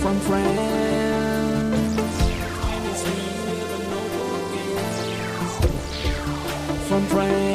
From 0.00 0.20
friends. 0.20 0.64
From 6.88 7.02
friends. 7.06 7.54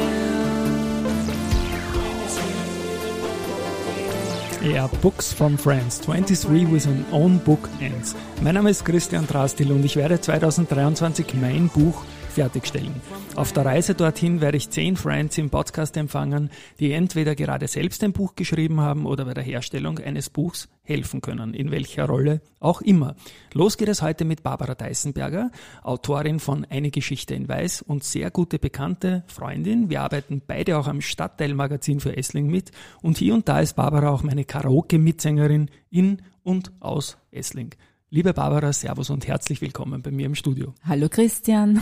Ja, 4.62 4.88
Books 5.00 5.32
from 5.32 5.56
Friends. 5.56 6.00
23 6.00 6.66
with 6.66 6.86
an 6.86 7.04
own 7.12 7.38
book 7.38 7.68
ends. 7.80 8.14
Mein 8.42 8.54
Name 8.54 8.70
ist 8.70 8.84
Christian 8.84 9.26
Drastil 9.26 9.72
und 9.72 9.84
ich 9.84 9.96
werde 9.96 10.20
2023 10.20 11.34
mein 11.40 11.68
Buch 11.68 12.02
fertigstellen. 12.30 12.94
Auf 13.36 13.52
der 13.52 13.64
Reise 13.64 13.94
dorthin 13.94 14.40
werde 14.40 14.56
ich 14.56 14.70
zehn 14.70 14.96
Friends 14.96 15.38
im 15.38 15.50
Podcast 15.50 15.96
empfangen, 15.96 16.50
die 16.78 16.92
entweder 16.92 17.34
gerade 17.34 17.68
selbst 17.68 18.02
ein 18.04 18.12
Buch 18.12 18.34
geschrieben 18.34 18.80
haben 18.80 19.06
oder 19.06 19.24
bei 19.24 19.34
der 19.34 19.44
Herstellung 19.44 19.98
eines 19.98 20.30
Buchs 20.30 20.68
helfen 20.82 21.20
können, 21.20 21.54
in 21.54 21.70
welcher 21.70 22.06
Rolle 22.06 22.40
auch 22.58 22.80
immer. 22.80 23.14
Los 23.52 23.76
geht 23.76 23.88
es 23.88 24.02
heute 24.02 24.24
mit 24.24 24.42
Barbara 24.42 24.74
Deisenberger, 24.74 25.50
Autorin 25.82 26.40
von 26.40 26.64
Eine 26.64 26.90
Geschichte 26.90 27.34
in 27.34 27.48
Weiß 27.48 27.82
und 27.82 28.04
sehr 28.04 28.30
gute 28.30 28.58
bekannte 28.58 29.24
Freundin. 29.26 29.90
Wir 29.90 30.02
arbeiten 30.02 30.42
beide 30.46 30.78
auch 30.78 30.88
am 30.88 31.00
Stadtteilmagazin 31.00 32.00
für 32.00 32.16
Essling 32.16 32.48
mit 32.48 32.72
und 33.02 33.18
hier 33.18 33.34
und 33.34 33.48
da 33.48 33.60
ist 33.60 33.74
Barbara 33.74 34.10
auch 34.10 34.22
meine 34.22 34.44
Karaoke-Mitsängerin 34.44 35.70
in 35.90 36.22
und 36.42 36.72
aus 36.80 37.18
Essling. 37.30 37.74
Liebe 38.12 38.34
Barbara, 38.34 38.72
Servus 38.72 39.08
und 39.10 39.28
herzlich 39.28 39.60
willkommen 39.60 40.02
bei 40.02 40.10
mir 40.10 40.26
im 40.26 40.34
Studio. 40.34 40.74
Hallo 40.84 41.08
Christian. 41.08 41.80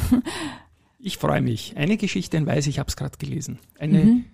Ich 1.00 1.16
freue 1.16 1.40
mich. 1.40 1.76
Eine 1.76 1.96
Geschichte 1.96 2.36
in 2.36 2.44
Weiß, 2.44 2.66
ich 2.66 2.80
habe 2.80 2.88
es 2.88 2.96
gerade 2.96 3.16
gelesen. 3.18 3.60
Eine 3.78 4.04
mhm. 4.04 4.24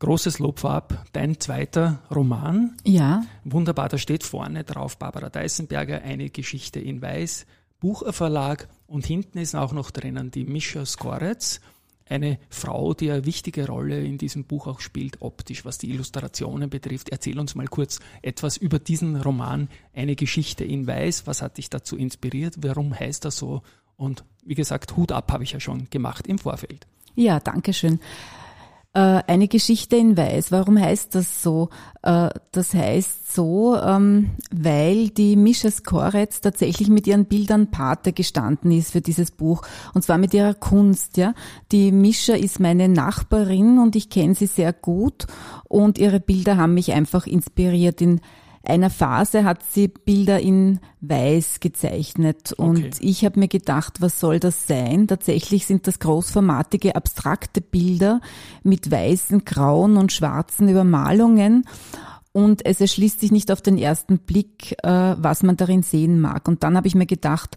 großes 0.00 0.40
Lob 0.40 0.58
vorab. 0.58 1.06
Dein 1.12 1.38
zweiter 1.38 2.02
Roman. 2.12 2.76
Ja. 2.84 3.24
Wunderbar, 3.44 3.88
da 3.88 3.98
steht 3.98 4.24
vorne 4.24 4.64
drauf 4.64 4.98
Barbara 4.98 5.30
Deisenberger, 5.30 6.02
eine 6.02 6.28
Geschichte 6.28 6.80
in 6.80 7.00
Weiß, 7.00 7.46
Bucherverlag 7.78 8.68
und 8.88 9.06
hinten 9.06 9.38
ist 9.38 9.54
auch 9.54 9.72
noch 9.72 9.92
drinnen 9.92 10.32
die 10.32 10.44
Mischa 10.44 10.84
Skoretz 10.84 11.60
eine 12.08 12.38
Frau, 12.48 12.94
die 12.94 13.10
eine 13.10 13.24
wichtige 13.24 13.66
Rolle 13.66 14.02
in 14.02 14.18
diesem 14.18 14.44
Buch 14.44 14.66
auch 14.66 14.80
spielt, 14.80 15.20
optisch, 15.20 15.64
was 15.64 15.78
die 15.78 15.90
Illustrationen 15.90 16.70
betrifft. 16.70 17.08
Erzähl 17.10 17.38
uns 17.38 17.54
mal 17.54 17.68
kurz 17.68 18.00
etwas 18.22 18.56
über 18.56 18.78
diesen 18.78 19.16
Roman, 19.16 19.68
eine 19.94 20.16
Geschichte 20.16 20.64
in 20.64 20.86
Weiß. 20.86 21.26
Was 21.26 21.42
hat 21.42 21.58
dich 21.58 21.70
dazu 21.70 21.96
inspiriert? 21.96 22.56
Warum 22.60 22.98
heißt 22.98 23.24
er 23.24 23.30
so? 23.30 23.62
Und 23.96 24.24
wie 24.44 24.54
gesagt, 24.54 24.96
Hut 24.96 25.12
ab 25.12 25.32
habe 25.32 25.44
ich 25.44 25.52
ja 25.52 25.60
schon 25.60 25.90
gemacht 25.90 26.26
im 26.26 26.38
Vorfeld. 26.38 26.86
Ja, 27.14 27.40
danke 27.40 27.72
schön. 27.72 28.00
Äh, 28.94 29.22
eine 29.26 29.48
Geschichte 29.48 29.96
in 29.96 30.16
Weiß. 30.16 30.50
Warum 30.50 30.80
heißt 30.80 31.14
das 31.14 31.42
so? 31.42 31.68
Äh, 32.02 32.30
das 32.52 32.72
heißt 32.72 33.34
so, 33.34 33.76
ähm, 33.76 34.30
weil 34.50 35.10
die 35.10 35.36
Mischa 35.36 35.70
Skoretz 35.70 36.40
tatsächlich 36.40 36.88
mit 36.88 37.06
ihren 37.06 37.26
Bildern 37.26 37.70
Pate 37.70 38.14
gestanden 38.14 38.72
ist 38.72 38.92
für 38.92 39.02
dieses 39.02 39.30
Buch. 39.30 39.62
Und 39.92 40.02
zwar 40.02 40.16
mit 40.16 40.32
ihrer 40.32 40.54
Kunst, 40.54 41.18
ja. 41.18 41.34
Die 41.70 41.92
Mischa 41.92 42.32
ist 42.32 42.60
meine 42.60 42.88
Nachbarin 42.88 43.78
und 43.78 43.94
ich 43.94 44.08
kenne 44.08 44.34
sie 44.34 44.46
sehr 44.46 44.72
gut 44.72 45.26
und 45.64 45.98
ihre 45.98 46.18
Bilder 46.18 46.56
haben 46.56 46.72
mich 46.72 46.92
einfach 46.92 47.26
inspiriert 47.26 48.00
in 48.00 48.22
einer 48.68 48.90
Phase 48.90 49.44
hat 49.44 49.62
sie 49.70 49.88
Bilder 49.88 50.40
in 50.40 50.80
Weiß 51.00 51.60
gezeichnet 51.60 52.52
und 52.52 52.78
okay. 52.78 52.90
ich 53.00 53.24
habe 53.24 53.40
mir 53.40 53.48
gedacht, 53.48 54.00
was 54.00 54.20
soll 54.20 54.40
das 54.40 54.66
sein? 54.66 55.06
Tatsächlich 55.06 55.66
sind 55.66 55.86
das 55.86 55.98
großformatige, 55.98 56.94
abstrakte 56.94 57.60
Bilder 57.60 58.20
mit 58.62 58.90
weißen, 58.90 59.44
grauen 59.44 59.96
und 59.96 60.12
schwarzen 60.12 60.68
Übermalungen 60.68 61.64
und 62.32 62.64
es 62.66 62.80
erschließt 62.80 63.20
sich 63.20 63.32
nicht 63.32 63.50
auf 63.50 63.62
den 63.62 63.78
ersten 63.78 64.18
Blick, 64.18 64.76
äh, 64.84 65.14
was 65.18 65.42
man 65.42 65.56
darin 65.56 65.82
sehen 65.82 66.20
mag. 66.20 66.46
Und 66.46 66.62
dann 66.62 66.76
habe 66.76 66.86
ich 66.86 66.94
mir 66.94 67.06
gedacht, 67.06 67.56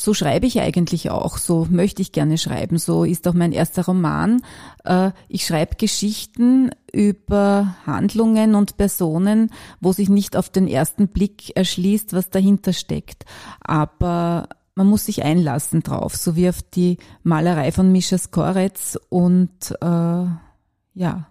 so 0.00 0.14
schreibe 0.14 0.46
ich 0.46 0.58
eigentlich 0.62 1.10
auch, 1.10 1.36
so 1.36 1.66
möchte 1.68 2.00
ich 2.00 2.10
gerne 2.10 2.38
schreiben. 2.38 2.78
So 2.78 3.04
ist 3.04 3.28
auch 3.28 3.34
mein 3.34 3.52
erster 3.52 3.84
Roman. 3.84 4.40
Äh, 4.84 5.10
ich 5.28 5.44
schreibe 5.44 5.76
Geschichten 5.76 6.70
über 6.90 7.74
Handlungen 7.84 8.54
und 8.54 8.78
Personen, 8.78 9.50
wo 9.78 9.92
sich 9.92 10.08
nicht 10.08 10.38
auf 10.38 10.48
den 10.48 10.68
ersten 10.68 11.08
Blick 11.08 11.54
erschließt, 11.54 12.14
was 12.14 12.30
dahinter 12.30 12.72
steckt. 12.72 13.26
Aber 13.60 14.48
man 14.74 14.86
muss 14.86 15.04
sich 15.04 15.22
einlassen 15.22 15.82
drauf, 15.82 16.16
so 16.16 16.34
wie 16.34 16.48
auf 16.48 16.62
die 16.62 16.96
Malerei 17.22 17.70
von 17.70 17.92
Mischa 17.92 18.16
Skoretz 18.16 18.98
und 19.10 19.72
äh, 19.82 20.24
ja, 20.94 21.26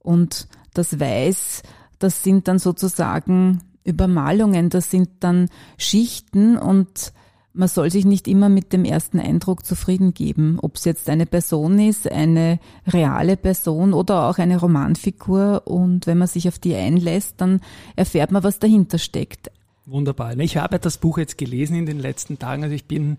und 0.00 0.48
das 0.74 0.98
Weiß, 0.98 1.62
das 2.00 2.24
sind 2.24 2.48
dann 2.48 2.58
sozusagen 2.58 3.60
Übermalungen, 3.84 4.68
das 4.68 4.90
sind 4.90 5.10
dann 5.20 5.48
Schichten 5.76 6.56
und 6.56 7.12
man 7.58 7.68
soll 7.68 7.90
sich 7.90 8.04
nicht 8.04 8.28
immer 8.28 8.48
mit 8.48 8.72
dem 8.72 8.84
ersten 8.84 9.18
Eindruck 9.18 9.66
zufrieden 9.66 10.14
geben, 10.14 10.58
ob 10.62 10.76
es 10.76 10.84
jetzt 10.84 11.10
eine 11.10 11.26
Person 11.26 11.78
ist, 11.80 12.10
eine 12.10 12.60
reale 12.86 13.36
Person 13.36 13.92
oder 13.92 14.28
auch 14.28 14.38
eine 14.38 14.58
Romanfigur. 14.58 15.62
Und 15.66 16.06
wenn 16.06 16.18
man 16.18 16.28
sich 16.28 16.46
auf 16.46 16.60
die 16.60 16.76
einlässt, 16.76 17.40
dann 17.40 17.60
erfährt 17.96 18.30
man, 18.30 18.44
was 18.44 18.60
dahinter 18.60 18.98
steckt. 18.98 19.50
Wunderbar. 19.86 20.38
Ich 20.38 20.56
habe 20.56 20.78
das 20.78 20.98
Buch 20.98 21.18
jetzt 21.18 21.36
gelesen 21.36 21.74
in 21.76 21.86
den 21.86 21.98
letzten 21.98 22.38
Tagen. 22.38 22.62
Also 22.62 22.76
ich 22.76 22.84
bin 22.84 23.16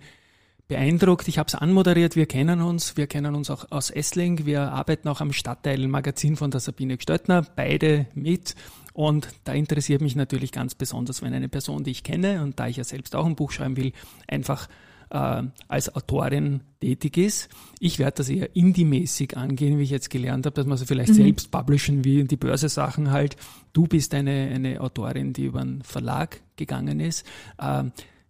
beeindruckt. 0.69 1.28
Ich 1.28 1.38
habe 1.38 1.47
es 1.47 1.56
anmoderiert. 1.56 2.16
Wir 2.16 2.28
kennen 2.28 2.62
uns. 2.62 2.96
Wir 2.96 3.07
kennen 3.07 3.35
uns 3.35 3.50
auch 3.50 3.66
aus 3.72 3.90
Essling. 3.90 4.46
Wir 4.46 4.72
arbeiten 4.72 5.09
auch 5.09 5.19
am 5.19 5.34
Stadtteil-Magazin 5.34 6.38
von 6.38 6.52
der 6.52 6.62
Sabine 6.62 6.96
Gstöttner. 6.96 7.46
Beide 7.56 8.06
mit. 8.13 8.56
Und 8.94 9.28
da 9.44 9.53
interessiert 9.53 10.02
mich 10.02 10.16
natürlich 10.16 10.52
ganz 10.52 10.75
besonders, 10.75 11.22
wenn 11.22 11.34
eine 11.34 11.50
Person, 11.50 11.84
die 11.84 11.91
ich 11.91 12.03
kenne 12.03 12.44
und 12.44 12.59
da 12.59 12.68
ich 12.68 12.78
ja 12.78 12.84
selbst 12.84 13.16
auch 13.16 13.25
ein 13.25 13.35
Buch 13.35 13.52
schreiben 13.52 13.78
will, 13.78 13.94
einfach 14.28 14.69
äh, 15.09 15.44
als 15.68 15.96
Autorin 15.96 16.62
tätig 16.81 17.18
ist. 17.18 17.50
Ich 17.79 17.97
werde 17.97 18.18
das 18.18 18.29
eher 18.29 18.56
indie-mäßig 18.56 19.38
angehen, 19.38 19.79
wie 19.79 19.84
ich 19.84 19.90
jetzt 19.90 20.12
gelernt 20.12 20.46
habe, 20.46 20.53
dass 20.53 20.68
man 20.68 20.78
so 20.78 20.85
vielleicht 20.85 21.13
mhm. 21.13 21.16
selbst 21.16 21.50
publishen 21.50 22.03
wie 22.03 22.25
die 22.25 22.38
Börse-Sachen 22.38 23.09
halt. 23.09 23.38
Du 23.74 23.88
bist 23.88 24.13
eine, 24.13 24.52
eine 24.53 24.81
Autorin, 24.81 25.34
die 25.34 25.46
über 25.46 25.62
einen 25.62 25.81
Verlag 25.81 26.41
gegangen 26.58 27.00
ist. 27.00 27.25
Äh, 27.58 27.85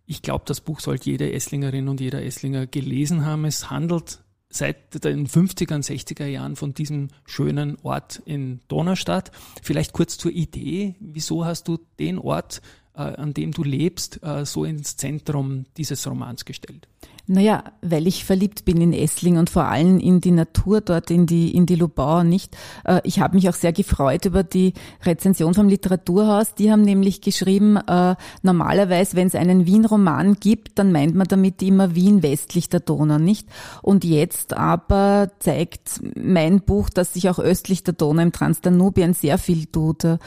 ich 0.09 0.24
glaube, 0.24 0.44
das 0.47 0.59
Buch 0.59 0.80
sollte 0.80 1.12
jede 1.12 1.31
Esslingerin 1.31 1.88
und 1.88 2.02
jeder 2.02 2.25
Esslinger 2.25 2.66
gelesen 2.66 3.25
haben. 3.25 3.46
Es 3.46 3.70
handelt 3.70 4.24
seit 4.50 5.03
den 5.03 5.28
50er 5.28 5.75
und 5.75 5.86
60er 5.86 6.25
Jahren 6.25 6.56
von 6.56 6.74
diesem 6.74 7.09
schönen 7.25 7.78
Ort 7.84 8.20
in 8.25 8.59
Donaustadt. 8.70 9.31
Vielleicht 9.62 9.94
kurz 9.94 10.18
zur 10.18 10.31
Idee. 10.31 10.96
Wieso 11.00 11.46
hast 11.46 11.68
du 11.68 11.78
den 12.00 12.18
Ort, 12.18 12.64
äh, 12.96 13.02
an 13.02 13.36
dem 13.36 13.52
du 13.52 13.64
lebst, 13.64 14.24
äh, 14.24 14.47
so 14.47 14.66
ins 14.66 14.97
Zentrum 14.97 15.66
dieses 15.78 16.08
Romans 16.08 16.44
gestellt? 16.44 16.88
Naja, 17.31 17.63
weil 17.84 18.07
ich 18.07 18.25
verliebt 18.25 18.66
bin 18.66 18.81
in 18.81 18.91
Essling 18.91 19.38
und 19.38 19.51
vor 19.51 19.66
allem 19.66 20.00
in 20.00 20.19
die 20.19 20.31
Natur 20.31 20.81
dort, 20.81 21.12
in 21.12 21.28
die, 21.28 21.56
in 21.56 21.67
die 21.67 21.75
Lubau, 21.75 22.23
nicht? 22.23 22.57
Äh, 22.85 23.01
ich 23.03 23.19
habe 23.19 23.35
mich 23.35 23.47
auch 23.47 23.53
sehr 23.53 23.72
gefreut 23.72 24.25
über 24.25 24.41
die 24.41 24.73
Rezension 25.06 25.53
vom 25.53 25.69
Literaturhaus. 25.69 26.56
Die 26.56 26.72
haben 26.72 26.81
nämlich 26.81 27.22
geschrieben, 27.22 27.78
äh, 27.78 28.16
normalerweise, 28.41 29.16
wenn 29.16 29.28
es 29.28 29.35
einen 29.35 29.67
Wien-Roman 29.67 30.38
gibt, 30.40 30.79
dann 30.79 30.91
meint 30.91 31.13
man 31.13 31.28
damit 31.28 31.62
immer 31.62 31.94
Wien 31.94 32.23
westlich 32.23 32.67
der 32.67 32.79
Donau, 32.79 33.19
nicht? 33.19 33.47
Und 33.84 34.03
jetzt 34.03 34.57
aber 34.57 35.29
zeigt 35.38 36.01
mein 36.16 36.61
Buch, 36.61 36.90
dass 36.90 37.13
sich 37.13 37.29
auch 37.29 37.38
östlich 37.38 37.84
der 37.84 37.94
Donau 37.94 38.23
im 38.23 38.31
Transdanubien 38.31 39.13
sehr 39.13 39.38
viel 39.38 39.67
tut. 39.67 40.03
Äh, 40.03 40.17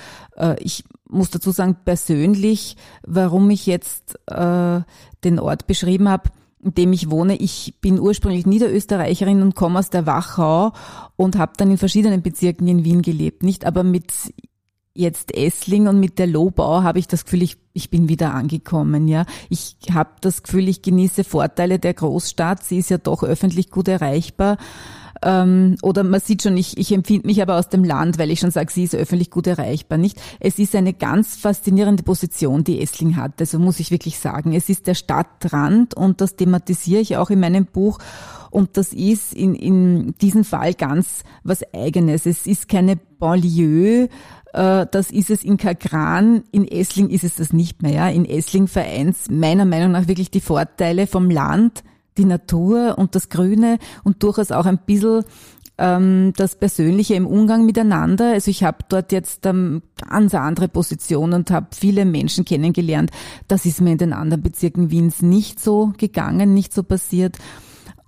ich 0.60 0.84
muss 1.08 1.30
dazu 1.30 1.50
sagen, 1.50 1.78
persönlich, 1.84 2.76
warum 3.04 3.50
ich 3.50 3.66
jetzt 3.66 4.18
den 4.30 5.38
Ort 5.38 5.66
beschrieben 5.66 6.08
habe, 6.08 6.30
in 6.62 6.74
dem 6.74 6.92
ich 6.92 7.10
wohne. 7.10 7.36
Ich 7.36 7.74
bin 7.80 7.98
ursprünglich 7.98 8.46
Niederösterreicherin 8.46 9.42
und 9.42 9.54
komme 9.54 9.78
aus 9.78 9.90
der 9.90 10.06
Wachau 10.06 10.72
und 11.16 11.36
habe 11.36 11.52
dann 11.56 11.70
in 11.70 11.78
verschiedenen 11.78 12.22
Bezirken 12.22 12.68
in 12.68 12.84
Wien 12.84 13.02
gelebt. 13.02 13.42
Nicht, 13.42 13.64
aber 13.64 13.82
mit 13.82 14.12
jetzt 14.94 15.34
Essling 15.34 15.88
und 15.88 15.98
mit 15.98 16.18
der 16.18 16.26
Lobau 16.26 16.82
habe 16.82 16.98
ich 16.98 17.08
das 17.08 17.24
Gefühl, 17.24 17.42
ich, 17.42 17.56
ich 17.72 17.90
bin 17.90 18.08
wieder 18.08 18.34
angekommen. 18.34 19.08
Ja, 19.08 19.24
ich 19.48 19.76
habe 19.92 20.10
das 20.20 20.42
Gefühl, 20.42 20.68
ich 20.68 20.82
genieße 20.82 21.24
Vorteile 21.24 21.78
der 21.78 21.94
Großstadt. 21.94 22.62
Sie 22.64 22.78
ist 22.78 22.90
ja 22.90 22.98
doch 22.98 23.22
öffentlich 23.22 23.70
gut 23.70 23.88
erreichbar. 23.88 24.58
Ähm, 25.24 25.76
oder 25.82 26.02
man 26.02 26.20
sieht 26.20 26.42
schon, 26.42 26.56
ich, 26.56 26.76
ich 26.76 26.92
empfinde 26.92 27.26
mich 27.26 27.40
aber 27.40 27.56
aus 27.56 27.68
dem 27.68 27.84
Land, 27.84 28.18
weil 28.18 28.30
ich 28.30 28.40
schon 28.40 28.50
sage, 28.50 28.72
sie 28.72 28.82
ist 28.82 28.94
öffentlich 28.94 29.30
gut 29.30 29.46
erreichbar. 29.46 29.98
Nicht? 29.98 30.20
Es 30.40 30.58
ist 30.58 30.74
eine 30.74 30.92
ganz 30.92 31.36
faszinierende 31.36 32.02
Position, 32.02 32.64
die 32.64 32.80
Essling 32.80 33.16
hat. 33.16 33.34
Also 33.38 33.58
muss 33.58 33.80
ich 33.80 33.90
wirklich 33.90 34.18
sagen. 34.18 34.52
Es 34.52 34.68
ist 34.68 34.86
der 34.86 34.94
Stadtrand 34.94 35.94
und 35.94 36.20
das 36.20 36.36
thematisiere 36.36 37.00
ich 37.00 37.16
auch 37.16 37.30
in 37.30 37.40
meinem 37.40 37.66
Buch. 37.66 37.98
Und 38.50 38.76
das 38.76 38.92
ist 38.92 39.32
in, 39.32 39.54
in 39.54 40.14
diesem 40.20 40.44
Fall 40.44 40.74
ganz 40.74 41.22
was 41.42 41.62
Eigenes. 41.72 42.26
Es 42.26 42.46
ist 42.46 42.68
keine 42.68 42.96
Banlieue, 42.96 44.08
äh, 44.52 44.86
das 44.90 45.10
ist 45.10 45.30
es 45.30 45.42
in 45.42 45.56
Kagran, 45.56 46.44
in 46.52 46.66
Essling 46.66 47.08
ist 47.08 47.24
es 47.24 47.36
das 47.36 47.52
nicht 47.52 47.61
mehr. 47.82 47.92
Ja. 47.92 48.08
In 48.08 48.24
Essling 48.24 48.66
vereint 48.66 49.16
meiner 49.30 49.64
Meinung 49.64 49.92
nach 49.92 50.08
wirklich 50.08 50.30
die 50.30 50.40
Vorteile 50.40 51.06
vom 51.06 51.30
Land, 51.30 51.82
die 52.18 52.24
Natur 52.24 52.96
und 52.98 53.14
das 53.14 53.28
Grüne 53.28 53.78
und 54.04 54.22
durchaus 54.22 54.52
auch 54.52 54.66
ein 54.66 54.78
bisschen 54.78 55.24
ähm, 55.78 56.32
das 56.36 56.56
Persönliche 56.56 57.14
im 57.14 57.26
Umgang 57.26 57.64
miteinander. 57.64 58.32
Also 58.32 58.50
ich 58.50 58.64
habe 58.64 58.78
dort 58.88 59.12
jetzt 59.12 59.46
ähm, 59.46 59.82
ganz 60.08 60.34
andere 60.34 60.68
Position 60.68 61.32
und 61.32 61.50
habe 61.50 61.68
viele 61.74 62.04
Menschen 62.04 62.44
kennengelernt. 62.44 63.10
Das 63.48 63.64
ist 63.66 63.80
mir 63.80 63.92
in 63.92 63.98
den 63.98 64.12
anderen 64.12 64.42
Bezirken 64.42 64.90
Wiens 64.90 65.22
nicht 65.22 65.60
so 65.60 65.92
gegangen, 65.96 66.54
nicht 66.54 66.72
so 66.74 66.82
passiert. 66.82 67.38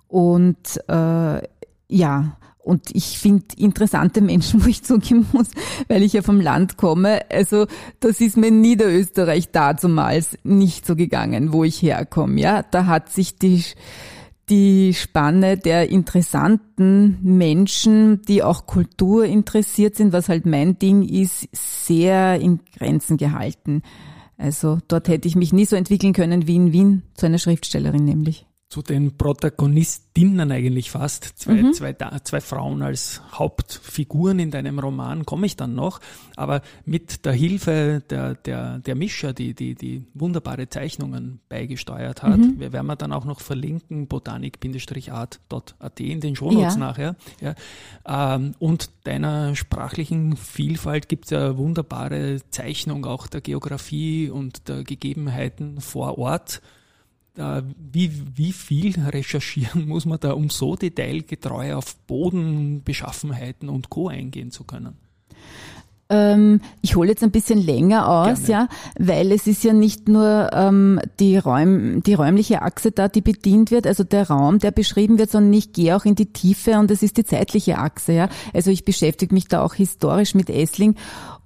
Und 0.07 0.79
äh, 0.87 1.41
ja, 1.87 2.37
und 2.65 2.89
ich 2.93 3.19
finde 3.19 3.45
interessante 3.57 4.21
Menschen, 4.21 4.61
wo 4.65 4.67
ich 4.67 4.83
zugeben 4.83 5.27
muss, 5.31 5.49
weil 5.87 6.03
ich 6.03 6.13
ja 6.13 6.21
vom 6.21 6.41
Land 6.41 6.77
komme. 6.77 7.21
Also 7.31 7.67
das 7.99 8.19
ist 8.19 8.37
mir 8.37 8.47
in 8.47 8.61
Niederösterreich 8.61 9.51
dazumals 9.51 10.37
nicht 10.43 10.85
so 10.85 10.95
gegangen, 10.95 11.53
wo 11.53 11.63
ich 11.63 11.81
herkomme. 11.81 12.41
Ja, 12.41 12.63
da 12.63 12.85
hat 12.87 13.11
sich 13.11 13.37
die 13.37 13.63
die 14.49 14.93
Spanne 14.93 15.57
der 15.57 15.89
interessanten 15.89 17.17
Menschen, 17.23 18.21
die 18.27 18.43
auch 18.43 18.67
Kultur 18.67 19.25
interessiert 19.25 19.95
sind, 19.95 20.13
was 20.13 20.29
halt 20.29 20.45
mein 20.45 20.77
Ding 20.77 21.01
ist, 21.01 21.47
sehr 21.51 22.39
in 22.39 22.59
Grenzen 22.77 23.17
gehalten. 23.17 23.81
Also 24.37 24.77
dort 24.87 25.07
hätte 25.07 25.27
ich 25.27 25.35
mich 25.35 25.51
nie 25.51 25.65
so 25.65 25.75
entwickeln 25.75 26.13
können 26.13 26.47
wie 26.47 26.57
in 26.57 26.73
Wien 26.73 27.01
zu 27.15 27.25
einer 27.25 27.39
Schriftstellerin 27.39 28.05
nämlich 28.05 28.45
zu 28.75 28.81
den 28.81 29.15
Protagonistinnen 29.15 30.51
eigentlich 30.51 30.91
fast. 30.91 31.39
Zwei, 31.39 31.63
mhm. 31.63 31.71
zwei, 31.71 31.93
zwei 31.93 32.41
Frauen 32.41 32.81
als 32.81 33.21
Hauptfiguren 33.31 34.37
in 34.37 34.51
deinem 34.51 34.79
Roman 34.79 35.25
komme 35.25 35.45
ich 35.45 35.55
dann 35.55 35.75
noch. 35.75 36.01
Aber 36.35 36.61
mit 36.83 37.23
der 37.23 37.31
Hilfe 37.31 38.03
der, 38.09 38.35
der, 38.35 38.79
der 38.79 38.95
Mischer, 38.95 39.31
die, 39.31 39.53
die, 39.53 39.75
die 39.75 40.03
wunderbare 40.13 40.67
Zeichnungen 40.67 41.39
beigesteuert 41.47 42.21
hat, 42.21 42.37
mhm. 42.37 42.59
wir 42.59 42.73
werden 42.73 42.87
wir 42.87 42.97
dann 42.97 43.13
auch 43.13 43.23
noch 43.23 43.39
verlinken, 43.39 44.07
botanik-art.at 44.07 45.99
in 46.01 46.19
den 46.19 46.35
Shownotes 46.35 46.73
ja. 46.73 46.77
nachher. 46.77 47.15
Ja. 47.39 47.55
Ähm, 48.35 48.55
und 48.59 48.89
deiner 49.05 49.55
sprachlichen 49.55 50.35
Vielfalt 50.35 51.07
gibt 51.07 51.25
es 51.25 51.31
ja 51.31 51.55
wunderbare 51.55 52.41
Zeichnung 52.49 53.05
auch 53.05 53.27
der 53.27 53.39
Geografie 53.39 54.29
und 54.29 54.67
der 54.67 54.83
Gegebenheiten 54.83 55.79
vor 55.79 56.17
Ort 56.17 56.61
wie, 57.91 58.11
wie 58.35 58.53
viel 58.53 58.99
recherchieren 58.99 59.87
muss 59.87 60.05
man 60.05 60.19
da, 60.19 60.31
um 60.31 60.49
so 60.49 60.75
detailgetreu 60.75 61.75
auf 61.75 61.95
Bodenbeschaffenheiten 62.07 63.69
und 63.69 63.89
Co. 63.89 64.07
eingehen 64.07 64.51
zu 64.51 64.63
können? 64.63 64.97
Ähm, 66.07 66.61
ich 66.81 66.95
hole 66.95 67.09
jetzt 67.09 67.23
ein 67.23 67.31
bisschen 67.31 67.59
länger 67.59 68.07
aus, 68.07 68.45
Gerne. 68.45 68.67
ja, 68.69 68.77
weil 68.99 69.31
es 69.31 69.47
ist 69.47 69.63
ja 69.63 69.73
nicht 69.73 70.07
nur 70.07 70.51
ähm, 70.53 70.99
die, 71.19 71.37
Räum, 71.37 72.03
die 72.03 72.13
räumliche 72.13 72.61
Achse 72.61 72.91
da, 72.91 73.07
die 73.07 73.21
bedient 73.21 73.71
wird, 73.71 73.87
also 73.87 74.03
der 74.03 74.27
Raum, 74.27 74.59
der 74.59 74.69
beschrieben 74.69 75.17
wird, 75.17 75.31
sondern 75.31 75.53
ich 75.53 75.73
gehe 75.73 75.95
auch 75.95 76.05
in 76.05 76.13
die 76.13 76.31
Tiefe 76.31 76.77
und 76.77 76.91
es 76.91 77.01
ist 77.01 77.17
die 77.17 77.25
zeitliche 77.25 77.79
Achse, 77.79 78.13
ja. 78.13 78.29
Also 78.53 78.69
ich 78.69 78.85
beschäftige 78.85 79.33
mich 79.33 79.47
da 79.47 79.63
auch 79.63 79.73
historisch 79.73 80.35
mit 80.35 80.51
Essling 80.51 80.95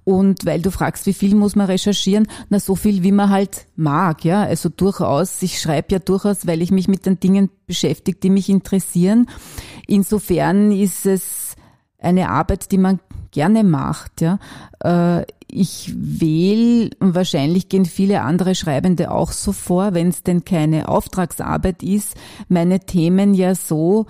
und 0.04 0.44
weil 0.44 0.60
du 0.60 0.70
fragst, 0.70 1.06
wie 1.06 1.12
viel 1.12 1.34
muss 1.34 1.56
man 1.56 1.66
recherchieren? 1.66 2.26
Na, 2.48 2.58
so 2.58 2.74
viel, 2.74 3.02
wie 3.02 3.12
man 3.12 3.30
halt 3.30 3.66
mag, 3.76 4.24
ja. 4.24 4.42
Also 4.42 4.68
durchaus, 4.68 5.40
ich 5.42 5.60
schreibe 5.60 5.92
ja 5.92 5.98
durchaus, 5.98 6.46
weil 6.46 6.62
ich 6.62 6.70
mich 6.70 6.88
mit 6.88 7.06
den 7.06 7.20
Dingen 7.20 7.50
beschäftige, 7.66 8.18
die 8.18 8.30
mich 8.30 8.48
interessieren. 8.48 9.26
Insofern 9.86 10.72
ist 10.72 11.06
es 11.06 11.54
eine 11.98 12.30
Arbeit, 12.30 12.72
die 12.72 12.78
man 12.78 12.98
gerne 13.30 13.64
macht, 13.64 14.20
ja. 14.20 14.38
Äh, 14.82 15.24
ich 15.52 15.92
wähle, 15.96 16.90
und 17.00 17.14
wahrscheinlich 17.14 17.68
gehen 17.68 17.84
viele 17.84 18.22
andere 18.22 18.54
Schreibende 18.54 19.10
auch 19.10 19.32
so 19.32 19.52
vor, 19.52 19.94
wenn 19.94 20.08
es 20.08 20.22
denn 20.22 20.44
keine 20.44 20.88
Auftragsarbeit 20.88 21.82
ist, 21.82 22.14
meine 22.48 22.80
Themen 22.80 23.34
ja 23.34 23.54
so, 23.54 24.06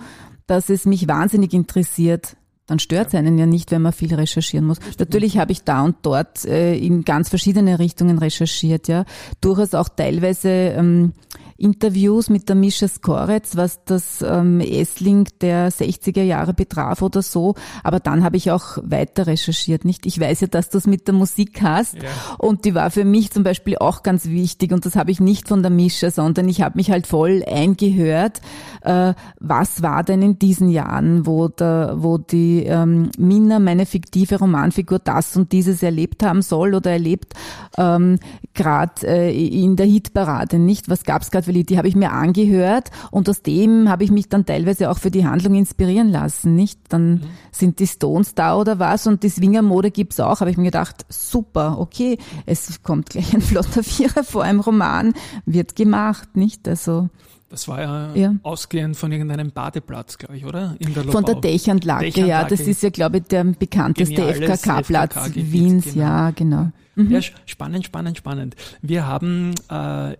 dass 0.47 0.69
es 0.69 0.85
mich 0.85 1.07
wahnsinnig 1.07 1.53
interessiert, 1.53 2.35
dann 2.67 2.79
stört 2.79 3.09
es 3.09 3.15
einen 3.15 3.37
ja 3.37 3.45
nicht, 3.45 3.71
wenn 3.71 3.81
man 3.81 3.91
viel 3.91 4.13
recherchieren 4.15 4.65
muss. 4.65 4.77
Natürlich 4.97 5.37
habe 5.37 5.51
ich 5.51 5.63
da 5.63 5.83
und 5.83 5.97
dort 6.03 6.45
äh, 6.45 6.75
in 6.77 7.03
ganz 7.03 7.27
verschiedene 7.27 7.79
Richtungen 7.79 8.17
recherchiert, 8.17 8.87
ja. 8.87 9.03
Durchaus 9.41 9.73
auch 9.73 9.89
teilweise 9.89 10.49
ähm, 10.49 11.11
Interviews 11.61 12.29
mit 12.29 12.49
der 12.49 12.55
Mischa 12.55 12.87
Skoretz, 12.87 13.55
was 13.55 13.83
das 13.85 14.21
ähm, 14.21 14.59
Essling 14.59 15.27
der 15.41 15.71
60er 15.71 16.23
Jahre 16.23 16.53
betraf 16.53 17.01
oder 17.01 17.21
so. 17.21 17.55
Aber 17.83 17.99
dann 17.99 18.23
habe 18.23 18.37
ich 18.37 18.51
auch 18.51 18.77
weiter 18.81 19.27
recherchiert, 19.27 19.85
nicht? 19.85 20.05
Ich 20.05 20.19
weiß 20.19 20.41
ja, 20.41 20.47
dass 20.47 20.69
du 20.69 20.77
es 20.77 20.87
mit 20.87 21.07
der 21.07 21.13
Musik 21.13 21.61
hast. 21.61 21.95
Ja. 21.95 22.09
Und 22.37 22.65
die 22.65 22.73
war 22.75 22.89
für 22.89 23.05
mich 23.05 23.31
zum 23.31 23.43
Beispiel 23.43 23.77
auch 23.77 24.03
ganz 24.03 24.25
wichtig. 24.27 24.71
Und 24.71 24.85
das 24.85 24.95
habe 24.95 25.11
ich 25.11 25.19
nicht 25.19 25.47
von 25.47 25.61
der 25.61 25.71
Mischa, 25.71 26.09
sondern 26.09 26.49
ich 26.49 26.61
habe 26.61 26.77
mich 26.77 26.91
halt 26.91 27.07
voll 27.07 27.43
eingehört. 27.47 28.41
Äh, 28.81 29.13
was 29.39 29.81
war 29.81 30.03
denn 30.03 30.21
in 30.21 30.39
diesen 30.39 30.69
Jahren, 30.69 31.25
wo, 31.25 31.47
der, 31.47 31.95
wo 31.97 32.17
die 32.17 32.63
ähm, 32.63 33.11
Minna, 33.17 33.59
meine 33.59 33.85
fiktive 33.85 34.39
Romanfigur, 34.39 34.99
das 34.99 35.37
und 35.37 35.51
dieses 35.51 35.83
erlebt 35.83 36.23
haben 36.23 36.41
soll 36.41 36.73
oder 36.73 36.91
erlebt, 36.91 37.33
ähm, 37.77 38.17
gerade 38.53 39.05
äh, 39.05 39.63
in 39.63 39.75
der 39.75 39.85
Hitparade, 39.85 40.57
nicht? 40.57 40.89
Was 40.89 41.03
gab 41.03 41.21
es 41.21 41.31
gerade 41.31 41.45
Lied, 41.51 41.69
die 41.69 41.77
habe 41.77 41.87
ich 41.87 41.95
mir 41.95 42.11
angehört 42.11 42.91
und 43.11 43.29
aus 43.29 43.41
dem 43.41 43.89
habe 43.89 44.03
ich 44.03 44.11
mich 44.11 44.29
dann 44.29 44.45
teilweise 44.45 44.89
auch 44.89 44.97
für 44.97 45.11
die 45.11 45.25
Handlung 45.25 45.55
inspirieren 45.55 46.09
lassen, 46.09 46.55
nicht? 46.55 46.79
Dann 46.89 47.11
mhm. 47.11 47.21
sind 47.51 47.79
die 47.79 47.87
Stones 47.87 48.35
da 48.35 48.55
oder 48.57 48.79
was 48.79 49.07
und 49.07 49.23
die 49.23 49.29
Swingermode 49.29 49.91
gibt's 49.91 50.19
auch, 50.19 50.39
habe 50.41 50.51
ich 50.51 50.57
mir 50.57 50.65
gedacht, 50.65 51.05
super, 51.09 51.77
okay, 51.79 52.17
es 52.45 52.81
kommt 52.83 53.09
gleich 53.09 53.33
ein 53.33 53.41
flotter 53.41 53.83
Vierer 53.83 54.23
vor 54.23 54.43
einem 54.43 54.59
Roman, 54.59 55.13
wird 55.45 55.75
gemacht, 55.75 56.35
nicht? 56.35 56.67
Also 56.67 57.09
das 57.51 57.67
war 57.67 57.81
ja, 57.81 58.15
ja, 58.15 58.35
ausgehend 58.43 58.95
von 58.95 59.11
irgendeinem 59.11 59.51
Badeplatz, 59.51 60.17
glaube 60.17 60.37
ich, 60.37 60.45
oder? 60.45 60.77
Von 61.09 61.25
der 61.25 61.35
Dächernlage, 61.35 62.05
Dächernlage, 62.05 62.43
ja. 62.43 62.43
Das 62.45 62.61
ist 62.61 62.81
ja, 62.81 62.89
glaube 62.89 63.17
ich, 63.17 63.23
der 63.23 63.43
bekannteste 63.43 64.21
FKK-Platz 64.33 65.15
FKK 65.15 65.51
Wiens, 65.51 65.83
genau. 65.83 65.97
ja, 65.97 66.31
genau. 66.31 66.69
Mhm. 66.95 67.11
Ja, 67.11 67.19
spannend, 67.45 67.85
spannend, 67.85 68.17
spannend. 68.17 68.55
Wir 68.81 69.05
haben 69.05 69.53
äh, 69.69 70.15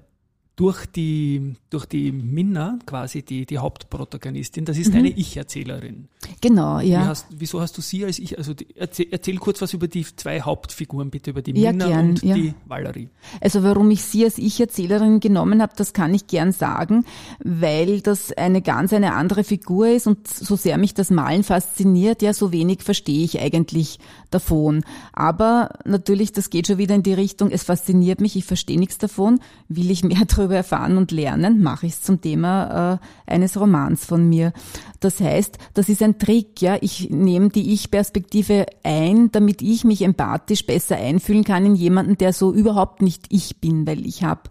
durch 0.61 0.85
die, 0.85 1.55
durch 1.71 1.87
die 1.87 2.11
Minna, 2.11 2.77
quasi 2.85 3.23
die, 3.23 3.47
die 3.47 3.57
Hauptprotagonistin, 3.57 4.63
das 4.63 4.77
ist 4.77 4.91
mhm. 4.91 4.99
eine 4.99 5.09
Ich-Erzählerin. 5.09 6.07
Genau, 6.39 6.79
ja. 6.79 7.07
Hast, 7.07 7.25
wieso 7.31 7.61
hast 7.61 7.75
du 7.79 7.81
sie 7.81 8.05
als 8.05 8.19
Ich? 8.19 8.37
Also 8.37 8.53
die, 8.53 8.67
erzähl, 8.75 9.07
erzähl, 9.09 9.37
kurz 9.37 9.59
was 9.63 9.73
über 9.73 9.87
die 9.87 10.05
zwei 10.05 10.39
Hauptfiguren, 10.39 11.09
bitte, 11.09 11.31
über 11.31 11.41
die 11.41 11.59
ja, 11.59 11.71
Minna 11.71 11.87
gern, 11.87 12.09
und 12.09 12.21
ja. 12.21 12.35
die 12.35 12.53
Valerie. 12.67 13.09
Also 13.39 13.63
warum 13.63 13.89
ich 13.89 14.03
sie 14.03 14.23
als 14.23 14.37
Ich-Erzählerin 14.37 15.19
genommen 15.19 15.63
habe, 15.63 15.73
das 15.75 15.93
kann 15.93 16.13
ich 16.13 16.27
gern 16.27 16.51
sagen, 16.51 17.05
weil 17.43 18.01
das 18.01 18.31
eine 18.31 18.61
ganz 18.61 18.93
eine 18.93 19.15
andere 19.15 19.43
Figur 19.43 19.87
ist 19.87 20.05
und 20.05 20.27
so 20.27 20.55
sehr 20.55 20.77
mich 20.77 20.93
das 20.93 21.09
Malen 21.09 21.43
fasziniert, 21.43 22.21
ja, 22.21 22.33
so 22.33 22.51
wenig 22.51 22.83
verstehe 22.83 23.23
ich 23.23 23.39
eigentlich 23.39 23.97
davon. 24.29 24.83
Aber 25.11 25.79
natürlich, 25.85 26.33
das 26.33 26.51
geht 26.51 26.67
schon 26.67 26.77
wieder 26.77 26.93
in 26.93 27.01
die 27.01 27.13
Richtung, 27.15 27.49
es 27.49 27.63
fasziniert 27.63 28.21
mich, 28.21 28.35
ich 28.35 28.45
verstehe 28.45 28.77
nichts 28.77 28.99
davon, 28.99 29.39
will 29.67 29.89
ich 29.89 30.03
mehr 30.03 30.21
darüber 30.27 30.50
darüber 30.51 30.57
erfahren 30.57 30.97
und 30.97 31.11
lernen, 31.11 31.61
mache 31.61 31.87
ich 31.87 31.93
es 31.93 32.01
zum 32.01 32.21
Thema 32.21 32.99
äh, 33.27 33.31
eines 33.31 33.59
Romans 33.59 34.05
von 34.05 34.27
mir. 34.27 34.53
Das 34.99 35.19
heißt, 35.19 35.57
das 35.73 35.89
ist 35.89 36.03
ein 36.03 36.19
Trick, 36.19 36.61
ja. 36.61 36.77
Ich 36.81 37.09
nehme 37.09 37.49
die 37.49 37.73
Ich-Perspektive 37.73 38.65
ein, 38.83 39.31
damit 39.31 39.61
ich 39.61 39.83
mich 39.83 40.03
empathisch 40.03 40.65
besser 40.65 40.97
einfühlen 40.97 41.43
kann 41.43 41.65
in 41.65 41.75
jemanden, 41.75 42.17
der 42.17 42.33
so 42.33 42.53
überhaupt 42.53 43.01
nicht 43.01 43.25
ich 43.29 43.61
bin, 43.61 43.87
weil 43.87 44.05
ich 44.05 44.23
habe 44.23 44.41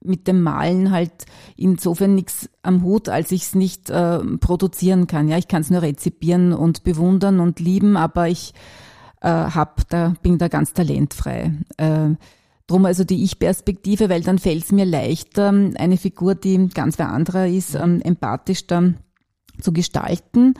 mit 0.00 0.28
dem 0.28 0.42
Malen 0.42 0.92
halt 0.92 1.26
insofern 1.56 2.14
nichts 2.14 2.48
am 2.62 2.82
Hut, 2.84 3.08
als 3.08 3.32
ich 3.32 3.42
es 3.42 3.54
nicht 3.54 3.90
äh, 3.90 4.20
produzieren 4.38 5.08
kann. 5.08 5.28
Ja, 5.28 5.36
ich 5.36 5.48
kann 5.48 5.62
es 5.62 5.70
nur 5.70 5.82
rezipieren 5.82 6.52
und 6.52 6.84
bewundern 6.84 7.40
und 7.40 7.58
lieben, 7.58 7.96
aber 7.96 8.28
ich 8.28 8.54
äh, 9.20 9.28
hab 9.28 9.88
da 9.88 10.14
bin 10.22 10.38
da 10.38 10.46
ganz 10.46 10.72
talentfrei. 10.72 11.52
Äh, 11.76 12.10
Drum 12.68 12.84
also 12.84 13.02
die 13.02 13.24
Ich-Perspektive, 13.24 14.10
weil 14.10 14.20
dann 14.20 14.38
fällt 14.38 14.64
es 14.64 14.72
mir 14.72 14.84
leichter, 14.84 15.48
eine 15.48 15.96
Figur, 15.96 16.34
die 16.34 16.68
ganz 16.68 16.98
wer 16.98 17.08
anderer 17.08 17.48
ist, 17.48 17.74
ähm, 17.74 18.00
empathisch 18.02 18.66
dann 18.66 18.98
zu 19.60 19.72
gestalten. 19.72 20.54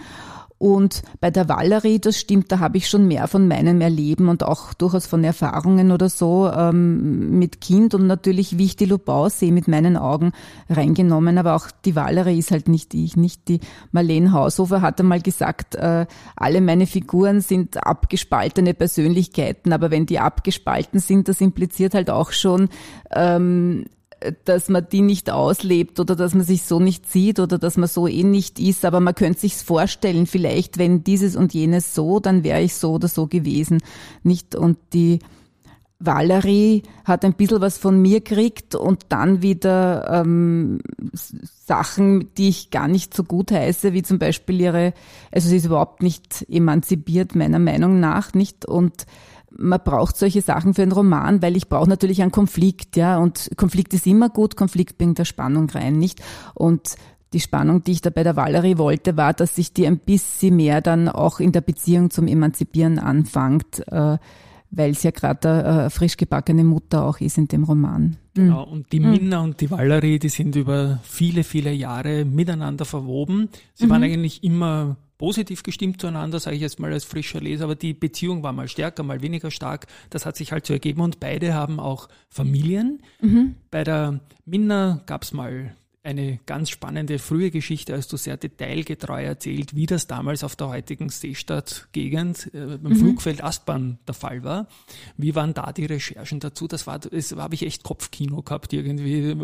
Und 0.58 1.02
bei 1.20 1.30
der 1.30 1.48
Valerie, 1.48 2.00
das 2.00 2.18
stimmt, 2.18 2.50
da 2.50 2.58
habe 2.58 2.78
ich 2.78 2.88
schon 2.88 3.06
mehr 3.06 3.28
von 3.28 3.46
meinem 3.46 3.80
Erleben 3.80 4.28
und 4.28 4.42
auch 4.42 4.74
durchaus 4.74 5.06
von 5.06 5.22
Erfahrungen 5.22 5.92
oder 5.92 6.08
so 6.08 6.50
ähm, 6.52 7.38
mit 7.38 7.60
Kind 7.60 7.94
und 7.94 8.08
natürlich, 8.08 8.58
wie 8.58 8.64
ich 8.64 8.74
die 8.74 8.86
Lubau 8.86 9.28
sehe, 9.28 9.52
mit 9.52 9.68
meinen 9.68 9.96
Augen 9.96 10.32
reingenommen. 10.68 11.38
Aber 11.38 11.54
auch 11.54 11.68
die 11.84 11.94
Valerie 11.94 12.38
ist 12.38 12.50
halt 12.50 12.68
nicht 12.68 12.92
ich, 12.94 13.16
nicht 13.16 13.46
die 13.46 13.60
Marlene 13.92 14.32
Haushofer 14.32 14.82
hat 14.82 14.98
einmal 15.00 15.20
gesagt, 15.20 15.76
äh, 15.76 16.06
alle 16.34 16.60
meine 16.60 16.86
Figuren 16.86 17.40
sind 17.40 17.86
abgespaltene 17.86 18.74
Persönlichkeiten, 18.74 19.72
aber 19.72 19.92
wenn 19.92 20.06
die 20.06 20.18
abgespalten 20.18 20.98
sind, 20.98 21.28
das 21.28 21.40
impliziert 21.40 21.94
halt 21.94 22.10
auch 22.10 22.32
schon 22.32 22.68
ähm, 23.12 23.84
dass 24.44 24.68
man 24.68 24.86
die 24.90 25.02
nicht 25.02 25.30
auslebt 25.30 26.00
oder 26.00 26.16
dass 26.16 26.34
man 26.34 26.44
sich 26.44 26.62
so 26.62 26.80
nicht 26.80 27.10
sieht 27.10 27.38
oder 27.38 27.58
dass 27.58 27.76
man 27.76 27.88
so 27.88 28.06
eh 28.08 28.24
nicht 28.24 28.58
ist, 28.58 28.84
aber 28.84 29.00
man 29.00 29.14
könnte 29.14 29.40
sich's 29.40 29.62
vorstellen, 29.62 30.26
vielleicht 30.26 30.78
wenn 30.78 31.04
dieses 31.04 31.36
und 31.36 31.54
jenes 31.54 31.94
so, 31.94 32.20
dann 32.20 32.44
wäre 32.44 32.62
ich 32.62 32.74
so 32.74 32.92
oder 32.92 33.08
so 33.08 33.26
gewesen, 33.26 33.78
nicht? 34.22 34.54
Und 34.54 34.78
die 34.92 35.20
Valerie 36.00 36.84
hat 37.04 37.24
ein 37.24 37.34
bisschen 37.34 37.60
was 37.60 37.76
von 37.76 38.00
mir 38.00 38.20
gekriegt 38.20 38.76
und 38.76 39.06
dann 39.08 39.42
wieder 39.42 40.22
ähm, 40.22 40.80
Sachen, 41.12 42.32
die 42.34 42.48
ich 42.48 42.70
gar 42.70 42.86
nicht 42.86 43.14
so 43.14 43.24
gut 43.24 43.50
heiße, 43.50 43.92
wie 43.92 44.02
zum 44.02 44.18
Beispiel 44.18 44.60
ihre, 44.60 44.94
also 45.32 45.48
sie 45.48 45.56
ist 45.56 45.66
überhaupt 45.66 46.02
nicht 46.02 46.46
emanzipiert, 46.48 47.34
meiner 47.34 47.58
Meinung 47.58 47.98
nach, 47.98 48.32
nicht? 48.32 48.64
Und 48.64 49.06
man 49.50 49.80
braucht 49.82 50.16
solche 50.16 50.42
Sachen 50.42 50.74
für 50.74 50.82
einen 50.82 50.92
Roman, 50.92 51.42
weil 51.42 51.56
ich 51.56 51.68
brauche 51.68 51.88
natürlich 51.88 52.22
einen 52.22 52.32
Konflikt, 52.32 52.96
ja, 52.96 53.18
und 53.18 53.50
Konflikt 53.56 53.94
ist 53.94 54.06
immer 54.06 54.28
gut, 54.28 54.56
Konflikt 54.56 54.98
bringt 54.98 55.18
der 55.18 55.24
Spannung 55.24 55.70
rein, 55.70 55.98
nicht? 55.98 56.20
Und 56.54 56.96
die 57.32 57.40
Spannung, 57.40 57.84
die 57.84 57.92
ich 57.92 58.00
da 58.00 58.10
bei 58.10 58.22
der 58.22 58.36
Valerie 58.36 58.78
wollte, 58.78 59.16
war, 59.16 59.34
dass 59.34 59.56
sich 59.56 59.72
die 59.72 59.86
ein 59.86 59.98
bisschen 59.98 60.56
mehr 60.56 60.80
dann 60.80 61.08
auch 61.08 61.40
in 61.40 61.52
der 61.52 61.60
Beziehung 61.60 62.10
zum 62.10 62.26
Emanzipieren 62.26 62.98
anfängt, 62.98 63.86
äh, 63.88 64.18
weil 64.70 64.90
es 64.90 65.02
ja 65.02 65.10
gerade 65.10 65.48
eine 65.48 65.84
äh, 65.84 65.90
frisch 65.90 66.16
gebackene 66.16 66.64
Mutter 66.64 67.04
auch 67.04 67.20
ist 67.20 67.38
in 67.38 67.48
dem 67.48 67.64
Roman. 67.64 68.16
Genau, 68.34 68.66
hm. 68.66 68.72
und 68.72 68.92
die 68.92 69.02
hm. 69.02 69.10
Minna 69.10 69.40
und 69.40 69.60
die 69.60 69.70
Valerie, 69.70 70.18
die 70.18 70.28
sind 70.28 70.56
über 70.56 71.00
viele, 71.02 71.44
viele 71.44 71.72
Jahre 71.72 72.24
miteinander 72.24 72.84
verwoben. 72.84 73.48
Sie 73.74 73.86
mhm. 73.86 73.90
waren 73.90 74.02
eigentlich 74.04 74.44
immer 74.44 74.96
positiv 75.18 75.64
gestimmt 75.64 76.00
zueinander, 76.00 76.40
sage 76.40 76.56
ich 76.56 76.62
jetzt 76.62 76.80
mal 76.80 76.92
als 76.92 77.04
frischer 77.04 77.40
Leser, 77.40 77.64
aber 77.64 77.74
die 77.74 77.92
Beziehung 77.92 78.42
war 78.42 78.52
mal 78.52 78.68
stärker, 78.68 79.02
mal 79.02 79.20
weniger 79.20 79.50
stark. 79.50 79.86
Das 80.10 80.24
hat 80.24 80.36
sich 80.36 80.52
halt 80.52 80.64
so 80.64 80.72
ergeben 80.72 81.00
und 81.00 81.20
beide 81.20 81.54
haben 81.54 81.80
auch 81.80 82.08
Familien. 82.30 83.02
Mhm. 83.20 83.56
Bei 83.70 83.84
der 83.84 84.20
Minna 84.46 85.02
gab 85.06 85.24
es 85.24 85.32
mal 85.32 85.74
eine 86.04 86.38
ganz 86.46 86.70
spannende 86.70 87.18
frühe 87.18 87.50
Geschichte, 87.50 87.92
als 87.92 88.08
du 88.08 88.16
sehr 88.16 88.36
detailgetreu 88.36 89.22
erzählt, 89.24 89.74
wie 89.74 89.86
das 89.86 90.06
damals 90.06 90.42
auf 90.42 90.56
der 90.56 90.68
heutigen 90.68 91.10
Seestadt-Gegend 91.10 92.50
äh, 92.54 92.78
beim 92.78 92.92
mhm. 92.92 92.96
Flugfeld 92.96 93.44
Aspern 93.44 93.98
der 94.06 94.14
Fall 94.14 94.42
war. 94.42 94.68
Wie 95.16 95.34
waren 95.34 95.52
da 95.52 95.72
die 95.72 95.84
Recherchen 95.84 96.40
dazu? 96.40 96.66
Das 96.66 96.86
war, 96.86 96.98
das 96.98 97.32
habe 97.32 97.54
ich 97.54 97.66
echt 97.66 97.82
Kopfkino 97.82 98.42
gehabt 98.42 98.72
irgendwie, 98.72 99.36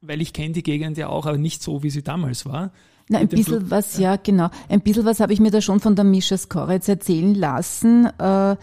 weil 0.00 0.20
ich 0.20 0.32
kenne 0.32 0.52
die 0.52 0.62
Gegend 0.62 0.98
ja 0.98 1.08
auch, 1.08 1.26
aber 1.26 1.38
nicht 1.38 1.62
so, 1.62 1.82
wie 1.82 1.90
sie 1.90 2.02
damals 2.02 2.46
war. 2.46 2.72
Na, 3.10 3.18
ein 3.18 3.26
bisschen 3.26 3.58
Flug, 3.58 3.70
was, 3.70 3.98
ja. 3.98 4.12
ja, 4.12 4.20
genau. 4.22 4.50
Ein 4.68 4.82
bisschen 4.82 5.04
was 5.04 5.18
habe 5.18 5.32
ich 5.32 5.40
mir 5.40 5.50
da 5.50 5.60
schon 5.60 5.80
von 5.80 5.96
der 5.96 6.04
Mischa 6.04 6.36
Skoretz 6.36 6.86
erzählen 6.86 7.34
lassen. 7.34 8.06
Äh, 8.18 8.56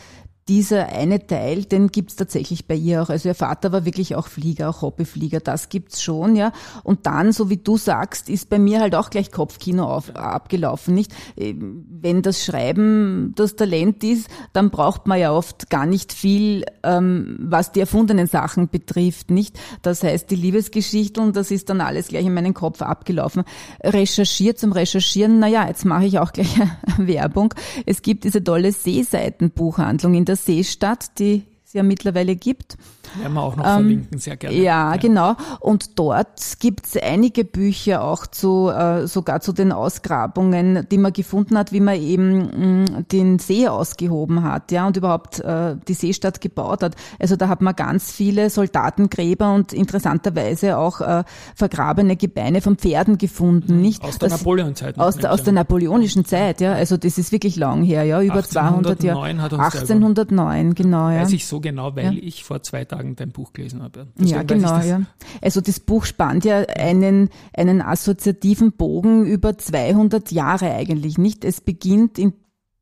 dieser 0.48 0.88
eine 0.88 1.28
Teil, 1.28 1.66
den 1.66 1.90
gibt's 1.90 2.16
tatsächlich 2.16 2.68
bei 2.68 2.76
ihr 2.76 3.04
auch. 3.04 3.10
Also 3.10 3.28
ihr 3.30 3.36
Vater 3.36 3.72
war 3.74 3.84
wirklich 3.84 4.16
auch 4.16 4.28
Flieger, 4.28 4.70
auch 4.70 4.82
Hobbyflieger, 4.82 5.42
das 5.42 5.68
gibt's 5.68 6.02
schon, 6.02 6.36
ja. 6.36 6.54
Und 6.84 7.06
dann, 7.06 7.34
so 7.34 7.50
wie 7.50 7.58
du 7.58 7.78
sagst, 7.78 8.30
ist 8.30 8.50
bei 8.50 8.58
mir 8.58 8.80
halt 8.80 8.96
auch 8.96 9.10
gleich 9.10 9.32
Kopfkino 9.32 9.86
auf, 9.86 10.16
abgelaufen, 10.16 10.94
nicht? 10.94 11.14
Ähm, 11.36 11.86
wenn 11.90 12.22
das 12.22 12.46
Schreiben 12.46 13.34
das 13.36 13.56
Talent 13.56 14.04
ist, 14.04 14.30
dann 14.54 14.70
braucht 14.70 15.06
man 15.08 15.20
ja 15.20 15.34
oft 15.34 15.70
gar 15.70 15.86
nicht 15.86 16.14
viel, 16.14 16.64
ähm, 16.84 17.38
was 17.40 17.74
die 17.74 17.82
erfundenen 17.82 18.28
Sachen 18.28 18.70
betrifft, 18.70 19.32
nicht? 19.32 19.60
Das 19.82 20.04
heißt, 20.04 20.32
die 20.32 20.36
Liebesgeschichten, 20.36 21.34
das 21.34 21.52
ist 21.52 21.70
dann 21.70 21.82
alles 21.82 22.08
gleich 22.08 22.26
in 22.26 22.34
meinen 22.34 22.54
Kopf 22.54 22.82
abgelaufen. 22.82 23.44
Recherchiert 23.84 24.60
zum 24.60 24.72
Recherchieren, 24.72 25.40
naja, 25.40 25.68
jetzt 25.68 25.84
mache 25.84 26.06
ich 26.06 26.20
auch 26.20 26.32
gleich 26.32 26.56
Werbung. 26.98 27.54
Es 27.86 28.02
gibt 28.02 28.24
diese 28.24 28.42
tolle 28.42 28.72
Seeseitenbuchhandlung 28.72 30.14
in 30.14 30.24
der 30.24 30.37
Seestadt, 30.38 31.20
die 31.20 31.46
es 31.68 31.74
ja 31.74 31.84
mittlerweile 31.84 32.38
gibt. 32.38 32.78
Werden 33.20 33.34
wir 33.34 33.42
auch 33.42 33.58
noch 33.58 33.66
ähm, 33.66 33.72
verlinken, 33.72 34.20
sehr 34.20 34.38
gerne. 34.38 34.56
Ja, 34.56 34.92
ja. 34.94 34.96
genau. 34.96 35.36
Und 35.60 36.00
dort 36.00 36.60
gibt 36.60 36.86
es 36.86 36.96
einige 36.96 37.44
Bücher 37.44 38.04
auch 38.04 38.26
zu, 38.26 38.70
äh, 38.70 39.06
sogar 39.08 39.42
zu 39.42 39.52
den 39.52 39.74
Ausgrabungen, 39.74 40.88
die 40.90 40.98
man 40.98 41.12
gefunden 41.12 41.58
hat, 41.58 41.74
wie 41.74 41.80
man 41.82 41.96
eben 41.96 42.38
mh, 42.38 42.48
mm, 42.58 43.06
den 43.12 43.40
See 43.40 43.68
ausgehoben 43.68 44.44
hat, 44.44 44.72
ja, 44.72 44.88
und 44.88 44.96
überhaupt 44.96 45.40
äh, 45.40 45.76
die 45.88 45.94
Seestadt 45.94 46.40
gebaut 46.40 46.84
hat. 46.84 46.96
Also 47.20 47.36
da 47.36 47.50
hat 47.50 47.62
man 47.62 47.76
ganz 47.76 48.12
viele 48.12 48.50
Soldatengräber 48.50 49.54
und 49.54 49.74
interessanterweise 49.74 50.78
auch 50.78 51.02
äh, 51.02 51.24
vergrabene 51.54 52.16
Gebeine 52.16 52.62
von 52.62 52.78
Pferden 52.78 53.18
gefunden, 53.18 53.76
mhm. 53.76 53.82
nicht? 53.82 54.04
Aus 54.04 54.18
der 54.20 54.30
Napoleonzeit. 54.30 54.98
Aus, 54.98 55.18
der, 55.18 55.34
aus 55.34 55.44
der 55.44 55.54
napoleonischen 55.54 56.24
Zeit, 56.24 56.62
ja. 56.62 56.74
Also 56.74 56.96
das 56.96 57.18
ist 57.18 57.34
wirklich 57.34 57.58
lang 57.58 57.84
her, 57.84 58.04
ja, 58.06 58.22
über 58.22 58.42
200 58.44 59.04
Jahre. 59.04 59.24
1809, 59.24 60.74
genau, 60.74 61.10
ja. 61.10 61.22
Weiß 61.22 61.34
ich 61.34 61.46
so 61.46 61.58
genau, 61.70 61.96
weil 61.96 62.16
ja. 62.16 62.22
ich 62.24 62.44
vor 62.44 62.64
zwei 62.64 62.86
Tagen 62.86 63.16
dein 63.16 63.32
Buch 63.32 63.54
gelesen 63.54 63.84
habe. 63.84 64.08
Deswegen 64.16 64.30
ja, 64.30 64.44
genau, 64.44 64.80
ja. 64.80 65.02
Also 65.42 65.62
das 65.62 65.80
Buch 65.80 66.06
spannt 66.06 66.46
ja 66.46 66.60
einen, 66.60 67.30
einen 67.54 67.82
assoziativen 67.82 68.72
Bogen 68.72 69.26
über 69.26 69.58
200 69.58 70.32
Jahre 70.32 70.72
eigentlich 70.74 71.18
nicht. 71.18 71.44
Es 71.44 71.62
beginnt 71.62 72.18
in 72.18 72.34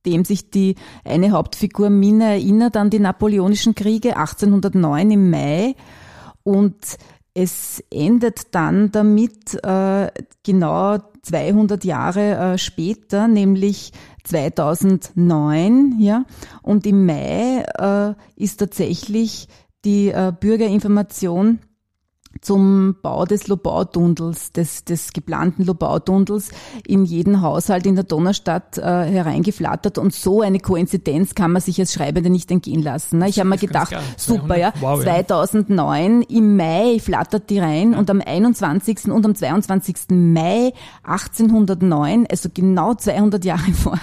dem 0.06 0.24
sich 0.24 0.52
die 0.52 0.76
eine 1.04 1.32
Hauptfigur 1.32 1.90
Mina 1.90 2.34
erinnert 2.34 2.78
an 2.78 2.92
die 2.92 3.00
Napoleonischen 3.00 3.74
Kriege 3.74 4.18
1809 4.18 5.12
im 5.12 5.30
Mai 5.32 5.76
und 6.44 6.76
es 7.36 7.84
endet 7.92 8.56
dann 8.56 8.92
damit 8.92 9.62
äh, 9.64 10.10
genau 10.44 10.98
200 11.22 11.84
Jahre 11.84 12.54
äh, 12.54 12.58
später, 12.58 13.28
nämlich 13.28 13.92
2009, 14.24 15.98
ja. 16.00 16.24
Und 16.64 16.88
im 16.88 17.06
Mai 17.06 17.64
äh, 17.78 18.14
ist 18.36 18.58
tatsächlich 18.58 19.50
die 19.84 20.10
äh, 20.10 20.32
Bürgerinformation 20.40 21.60
zum 22.42 22.96
Bau 23.02 23.26
des 23.26 23.48
Lobau-Tunnels, 23.48 24.52
des, 24.52 24.84
des 24.84 25.14
geplanten 25.14 25.64
Lobau-Tunnels 25.64 26.50
in 26.86 27.06
jeden 27.06 27.42
Haushalt 27.42 27.86
in 27.86 27.96
der 27.96 28.04
Donnerstadt 28.04 28.78
äh, 28.78 28.82
hereingeflattert 28.82 29.98
und 29.98 30.14
so 30.14 30.42
eine 30.42 30.60
Koinzidenz 30.60 31.36
kann 31.36 31.52
man 31.52 31.62
sich 31.62 31.80
als 31.80 31.94
Schreibende 31.94 32.30
nicht 32.30 32.52
entgehen 32.52 32.82
lassen. 32.84 33.20
Ne? 33.20 33.30
Ich 33.30 33.40
habe 33.40 33.50
mir 33.50 33.58
gedacht, 33.58 33.96
super, 34.18 34.58
ja, 34.58 34.74
wow, 34.80 35.02
2009 35.02 36.22
ja. 36.22 36.38
im 36.38 36.56
Mai 36.58 37.00
flattert 37.00 37.50
die 37.50 37.60
rein 37.60 37.94
ja. 37.94 38.00
und 38.00 38.10
am 38.10 38.22
21. 38.22 39.06
und 39.06 39.26
am 39.26 39.36
22. 39.36 39.96
Mai 40.10 40.74
1809, 41.04 42.28
also 42.30 42.50
genau 42.54 42.94
200 42.94 43.46
Jahre 43.46 43.72
vor, 43.74 44.00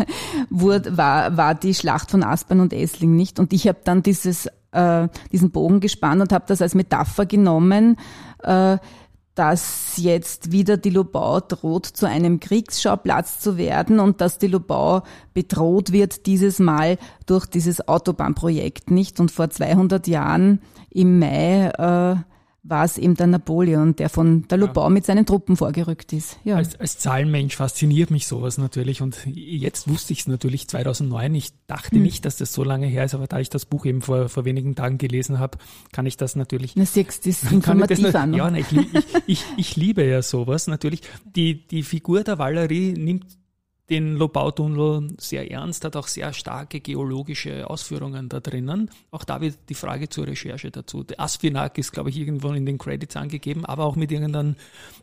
wurde, 0.50 0.96
war, 0.96 1.36
war 1.36 1.54
die 1.54 1.74
Schlacht 1.74 2.10
von 2.10 2.22
Aspern 2.22 2.60
und 2.60 2.72
Essling 2.72 3.14
nicht 3.14 3.38
und 3.38 3.52
ich 3.52 3.68
habe 3.68 3.78
dann 3.84 4.02
dieses 4.02 4.48
äh, 4.72 5.08
diesen 5.30 5.50
Bogen 5.50 5.80
gespannt 5.80 6.20
und 6.20 6.32
habe 6.32 6.44
das 6.48 6.62
als 6.62 6.74
Metapher 6.74 7.26
genommen, 7.26 7.96
äh, 8.42 8.78
dass 9.34 9.94
jetzt 9.96 10.52
wieder 10.52 10.76
die 10.76 10.90
Lobau 10.90 11.40
droht, 11.40 11.86
zu 11.86 12.06
einem 12.06 12.38
Kriegsschauplatz 12.38 13.40
zu 13.40 13.56
werden 13.56 13.98
und 13.98 14.20
dass 14.20 14.38
die 14.38 14.46
Lobau 14.46 15.02
bedroht 15.32 15.90
wird 15.90 16.26
dieses 16.26 16.58
Mal 16.58 16.98
durch 17.24 17.46
dieses 17.46 17.88
Autobahnprojekt, 17.88 18.90
nicht? 18.90 19.20
Und 19.20 19.30
vor 19.30 19.48
200 19.48 20.06
Jahren 20.06 20.60
im 20.90 21.18
Mai 21.18 21.68
äh, 21.68 22.16
war 22.64 22.84
es 22.84 22.96
eben 22.96 23.16
der 23.16 23.26
Napoleon, 23.26 23.96
der 23.96 24.08
von 24.08 24.46
der 24.46 24.58
Lobau 24.58 24.84
ja. 24.84 24.88
mit 24.88 25.04
seinen 25.04 25.26
Truppen 25.26 25.56
vorgerückt 25.56 26.12
ist. 26.12 26.38
Ja. 26.44 26.56
Als, 26.56 26.78
als 26.78 26.96
Zahlenmensch 26.98 27.56
fasziniert 27.56 28.12
mich 28.12 28.28
sowas 28.28 28.56
natürlich 28.56 29.02
und 29.02 29.18
jetzt 29.26 29.88
wusste 29.88 30.12
ich 30.12 30.20
es 30.20 30.26
natürlich 30.28 30.68
2009. 30.68 31.34
Ich 31.34 31.50
dachte 31.66 31.96
hm. 31.96 32.02
nicht, 32.02 32.24
dass 32.24 32.36
das 32.36 32.52
so 32.52 32.62
lange 32.62 32.86
her 32.86 33.04
ist, 33.04 33.14
aber 33.14 33.26
da 33.26 33.40
ich 33.40 33.50
das 33.50 33.66
Buch 33.66 33.84
eben 33.84 34.00
vor, 34.00 34.28
vor 34.28 34.44
wenigen 34.44 34.76
Tagen 34.76 34.98
gelesen 34.98 35.40
habe, 35.40 35.58
kann 35.90 36.06
ich 36.06 36.16
das 36.16 36.36
natürlich. 36.36 36.76
Na, 36.76 36.84
siehst, 36.84 37.26
das 37.26 37.42
informativ 37.50 38.14
an. 38.14 38.32
Ja, 38.32 38.52
ich, 38.54 38.70
ich, 38.72 39.04
ich, 39.26 39.44
ich 39.56 39.76
liebe 39.76 40.04
ja 40.04 40.22
sowas 40.22 40.68
natürlich. 40.68 41.02
Die, 41.34 41.66
die 41.66 41.82
Figur 41.82 42.22
der 42.22 42.38
Valerie 42.38 42.92
nimmt 42.92 43.41
den 43.90 44.14
Lobautunnel 44.14 45.08
sehr 45.18 45.50
ernst, 45.50 45.84
hat 45.84 45.96
auch 45.96 46.06
sehr 46.06 46.32
starke 46.32 46.80
geologische 46.80 47.68
Ausführungen 47.68 48.28
da 48.28 48.40
drinnen. 48.40 48.90
Auch 49.10 49.24
da 49.24 49.40
wird 49.40 49.58
die 49.68 49.74
Frage 49.74 50.08
zur 50.08 50.26
Recherche 50.26 50.70
dazu. 50.70 51.02
Der 51.02 51.20
Aspinac 51.20 51.76
ist, 51.78 51.92
glaube 51.92 52.10
ich, 52.10 52.18
irgendwo 52.18 52.52
in 52.52 52.64
den 52.64 52.78
Credits 52.78 53.16
angegeben, 53.16 53.64
aber 53.66 53.84
auch 53.84 53.96
mit 53.96 54.12
irgendeinem 54.12 54.56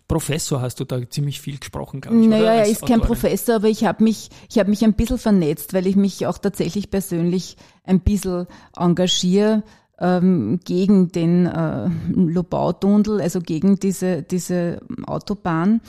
Professor 0.07 0.62
hast 0.62 0.79
du 0.79 0.86
da 0.86 1.07
ziemlich 1.09 1.41
viel 1.41 1.59
gesprochen, 1.59 2.01
glaube 2.01 2.19
ich. 2.19 2.27
Naja, 2.27 2.53
er 2.53 2.67
ist 2.67 2.83
Autorin. 2.83 3.00
kein 3.00 3.07
Professor, 3.07 3.55
aber 3.55 3.67
ich 3.67 3.83
habe 3.83 4.03
mich, 4.03 4.29
ich 4.50 4.57
habe 4.57 4.69
mich 4.69 4.83
ein 4.83 4.93
bisschen 4.93 5.19
vernetzt, 5.19 5.74
weil 5.74 5.86
ich 5.86 5.95
mich 5.95 6.25
auch 6.25 6.38
tatsächlich 6.38 6.89
persönlich 6.89 7.57
ein 7.83 8.00
bisschen 8.00 8.48
engagiere 8.75 9.63
ähm, 10.00 10.59
gegen 10.63 11.12
den 11.12 11.45
äh, 11.45 11.89
Lobautunnel, 12.13 13.21
also 13.21 13.41
gegen 13.41 13.77
diese, 13.77 14.24
diese 14.24 14.81
Autobahn. 15.05 15.81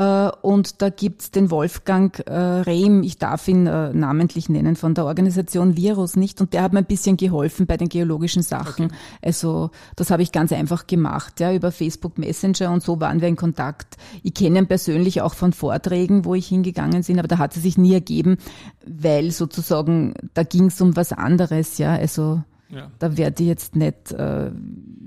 Äh, 0.00 0.30
und 0.40 0.80
da 0.80 0.88
gibt's 0.88 1.30
den 1.30 1.50
Wolfgang 1.50 2.18
äh, 2.26 2.32
Rehm, 2.32 3.02
ich 3.02 3.18
darf 3.18 3.46
ihn 3.48 3.66
äh, 3.66 3.92
namentlich 3.92 4.48
nennen, 4.48 4.74
von 4.74 4.94
der 4.94 5.04
Organisation 5.04 5.76
Virus 5.76 6.16
nicht. 6.16 6.40
Und 6.40 6.54
der 6.54 6.62
hat 6.62 6.72
mir 6.72 6.78
ein 6.78 6.86
bisschen 6.86 7.18
geholfen 7.18 7.66
bei 7.66 7.76
den 7.76 7.90
geologischen 7.90 8.42
Sachen. 8.42 8.86
Okay. 8.86 8.94
Also 9.20 9.70
das 9.96 10.10
habe 10.10 10.22
ich 10.22 10.32
ganz 10.32 10.52
einfach 10.52 10.86
gemacht, 10.86 11.38
ja, 11.38 11.52
über 11.52 11.70
Facebook 11.70 12.16
Messenger 12.16 12.72
und 12.72 12.82
so 12.82 12.98
waren 12.98 13.20
wir 13.20 13.28
in 13.28 13.36
Kontakt. 13.36 13.98
Ich 14.22 14.32
kenne 14.32 14.60
ihn 14.60 14.66
persönlich 14.66 15.20
auch 15.20 15.34
von 15.34 15.52
Vorträgen, 15.52 16.24
wo 16.24 16.34
ich 16.34 16.48
hingegangen 16.48 17.02
bin, 17.02 17.18
aber 17.18 17.28
da 17.28 17.36
hat 17.36 17.54
es 17.54 17.62
sich 17.62 17.76
nie 17.76 17.92
ergeben, 17.92 18.38
weil 18.86 19.30
sozusagen 19.32 20.14
da 20.32 20.44
ging's 20.44 20.80
um 20.80 20.96
was 20.96 21.12
anderes, 21.12 21.76
ja. 21.76 21.92
Also 21.92 22.42
ja. 22.72 22.90
Da 22.98 23.16
werde 23.16 23.42
ich 23.42 23.48
jetzt 23.48 23.74
nicht 23.76 24.12
äh, 24.12 24.50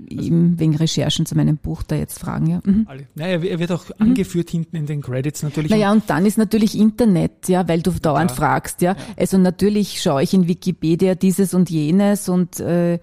ihm 0.08 0.58
wegen 0.58 0.76
Recherchen 0.76 1.24
zu 1.26 1.34
meinem 1.34 1.56
Buch 1.56 1.82
da 1.82 1.96
jetzt 1.96 2.18
fragen. 2.18 2.46
Ja. 2.46 2.60
Mhm. 2.64 2.86
Naja, 3.14 3.42
er 3.42 3.58
wird 3.58 3.72
auch 3.72 3.86
mhm. 3.86 4.10
angeführt 4.10 4.50
hinten 4.50 4.76
in 4.76 4.86
den 4.86 5.00
Credits 5.00 5.42
natürlich. 5.42 5.70
Naja, 5.70 5.92
und 5.92 6.04
dann 6.08 6.26
ist 6.26 6.36
natürlich 6.36 6.78
Internet, 6.78 7.48
ja, 7.48 7.66
weil 7.66 7.80
du 7.82 7.90
dauernd 7.90 8.30
ja. 8.32 8.36
fragst, 8.36 8.82
ja. 8.82 8.92
ja. 8.92 8.98
Also 9.16 9.38
natürlich 9.38 10.02
schaue 10.02 10.22
ich 10.22 10.34
in 10.34 10.46
Wikipedia 10.46 11.14
dieses 11.14 11.54
und 11.54 11.70
jenes 11.70 12.28
und 12.28 12.60
äh, 12.60 12.98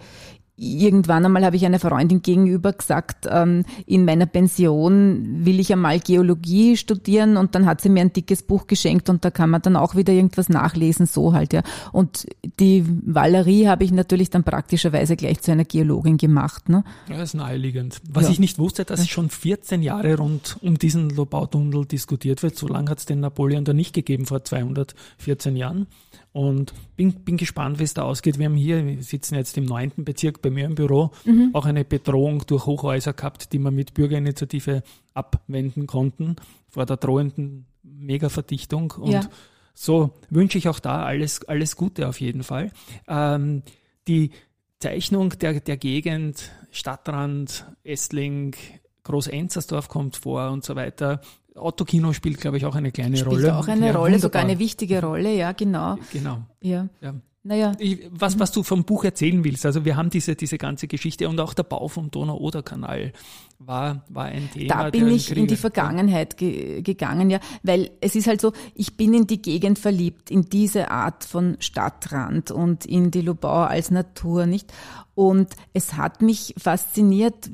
irgendwann 0.57 1.25
einmal 1.25 1.45
habe 1.45 1.55
ich 1.55 1.65
einer 1.65 1.79
Freundin 1.79 2.21
gegenüber 2.21 2.73
gesagt, 2.73 3.27
ähm, 3.29 3.63
in 3.85 4.05
meiner 4.05 4.25
Pension 4.25 5.45
will 5.45 5.59
ich 5.59 5.71
einmal 5.71 5.99
Geologie 5.99 6.77
studieren 6.77 7.37
und 7.37 7.55
dann 7.55 7.65
hat 7.65 7.81
sie 7.81 7.89
mir 7.89 8.01
ein 8.01 8.13
dickes 8.13 8.43
Buch 8.43 8.67
geschenkt 8.67 9.09
und 9.09 9.25
da 9.25 9.31
kann 9.31 9.49
man 9.49 9.61
dann 9.61 9.75
auch 9.75 9.95
wieder 9.95 10.13
irgendwas 10.13 10.49
nachlesen, 10.49 11.05
so 11.05 11.33
halt, 11.33 11.53
ja. 11.53 11.63
Und 11.91 12.27
die 12.59 12.85
Valerie 12.85 13.67
habe 13.67 13.83
ich 13.83 13.91
natürlich 13.91 14.29
dann 14.29 14.43
praktischerweise 14.43 15.15
gleich 15.15 15.41
zu 15.41 15.51
einer 15.51 15.65
Geologin 15.65 16.17
gemacht, 16.17 16.69
ne. 16.69 16.83
Ja, 17.09 17.17
das 17.17 17.29
ist 17.29 17.35
naheliegend. 17.35 18.01
Was 18.09 18.25
ja. 18.25 18.31
ich 18.31 18.39
nicht 18.39 18.59
wusste, 18.59 18.85
dass 18.85 19.07
schon 19.07 19.29
14 19.29 19.81
Jahre 19.81 20.17
rund 20.17 20.57
um 20.61 20.77
diesen 20.77 21.09
Lobautunnel 21.09 21.85
diskutiert 21.85 22.43
wird. 22.43 22.55
So 22.55 22.67
lange 22.67 22.89
hat 22.89 22.99
es 22.99 23.05
den 23.05 23.19
Napoleon 23.19 23.65
da 23.65 23.73
nicht 23.73 23.93
gegeben 23.93 24.25
vor 24.25 24.43
214 24.43 25.55
Jahren. 25.55 25.87
Und 26.33 26.73
bin, 26.95 27.11
bin 27.11 27.35
gespannt, 27.35 27.79
wie 27.79 27.83
es 27.83 27.93
da 27.93 28.03
ausgeht. 28.03 28.39
Wir 28.39 28.45
haben 28.45 28.55
hier, 28.55 28.85
wir 28.85 29.03
sitzen 29.03 29.35
jetzt 29.35 29.57
im 29.57 29.65
neunten 29.65 30.05
Bezirk 30.05 30.41
bei 30.41 30.49
mir 30.49 30.65
im 30.65 30.75
Büro, 30.75 31.11
mhm. 31.25 31.49
auch 31.53 31.65
eine 31.65 31.83
Bedrohung 31.83 32.45
durch 32.47 32.65
Hochhäuser 32.65 33.11
gehabt, 33.11 33.51
die 33.51 33.59
wir 33.59 33.71
mit 33.71 33.93
Bürgerinitiative 33.93 34.81
abwenden 35.13 35.87
konnten 35.87 36.37
vor 36.69 36.85
der 36.85 36.97
drohenden 36.97 37.65
Megaverdichtung. 37.83 38.91
Und 38.91 39.11
ja. 39.11 39.29
so 39.73 40.11
wünsche 40.29 40.57
ich 40.57 40.69
auch 40.69 40.79
da 40.79 41.03
alles, 41.03 41.43
alles 41.45 41.75
Gute 41.75 42.07
auf 42.07 42.21
jeden 42.21 42.43
Fall. 42.43 42.71
Ähm, 43.09 43.63
die 44.07 44.31
Zeichnung 44.79 45.37
der, 45.37 45.59
der 45.59 45.77
Gegend, 45.77 46.49
Stadtrand, 46.71 47.65
Estling, 47.83 48.55
Groß-Enzersdorf 49.03 49.89
kommt 49.89 50.17
vor 50.17 50.51
und 50.51 50.63
so 50.63 50.75
weiter. 50.75 51.21
Autokino 51.55 52.13
spielt, 52.13 52.39
glaube 52.39 52.57
ich, 52.57 52.65
auch 52.65 52.75
eine 52.75 52.91
kleine 52.91 53.17
spielt 53.17 53.31
Rolle. 53.31 53.41
Spielt 53.41 53.53
auch 53.53 53.67
eine 53.67 53.87
ja, 53.87 53.91
Rolle, 53.91 54.13
wunderbar. 54.13 54.19
sogar 54.19 54.41
eine 54.43 54.59
wichtige 54.59 55.01
Rolle, 55.01 55.35
ja, 55.35 55.51
genau. 55.51 55.97
Genau. 56.11 56.43
Ja. 56.61 56.87
ja. 57.01 57.15
Naja. 57.43 57.71
Was, 58.11 58.37
was 58.37 58.51
du 58.51 58.61
vom 58.61 58.83
Buch 58.83 59.03
erzählen 59.03 59.43
willst, 59.43 59.65
also 59.65 59.83
wir 59.83 59.95
haben 59.95 60.11
diese, 60.11 60.35
diese 60.35 60.59
ganze 60.59 60.87
Geschichte 60.87 61.27
und 61.27 61.39
auch 61.39 61.55
der 61.55 61.63
Bau 61.63 61.87
vom 61.87 62.11
Donau-Oder-Kanal 62.11 63.13
war, 63.57 64.05
war 64.09 64.25
ein 64.25 64.47
Thema. 64.51 64.67
Da 64.67 64.89
bin 64.91 65.07
ich 65.07 65.35
in 65.35 65.47
die 65.47 65.55
Vergangenheit 65.55 66.37
ge 66.37 66.83
gegangen, 66.83 67.31
ja, 67.31 67.39
weil 67.63 67.91
es 67.99 68.15
ist 68.15 68.27
halt 68.27 68.41
so, 68.41 68.53
ich 68.75 68.95
bin 68.95 69.15
in 69.15 69.25
die 69.25 69.41
Gegend 69.41 69.79
verliebt, 69.79 70.29
in 70.29 70.43
diese 70.43 70.91
Art 70.91 71.23
von 71.23 71.57
Stadtrand 71.59 72.51
und 72.51 72.85
in 72.85 73.09
die 73.09 73.21
Lubau 73.21 73.63
als 73.63 73.89
Natur, 73.89 74.45
nicht? 74.45 74.71
Und 75.15 75.49
es 75.73 75.95
hat 75.95 76.21
mich 76.21 76.53
fasziniert, 76.59 77.49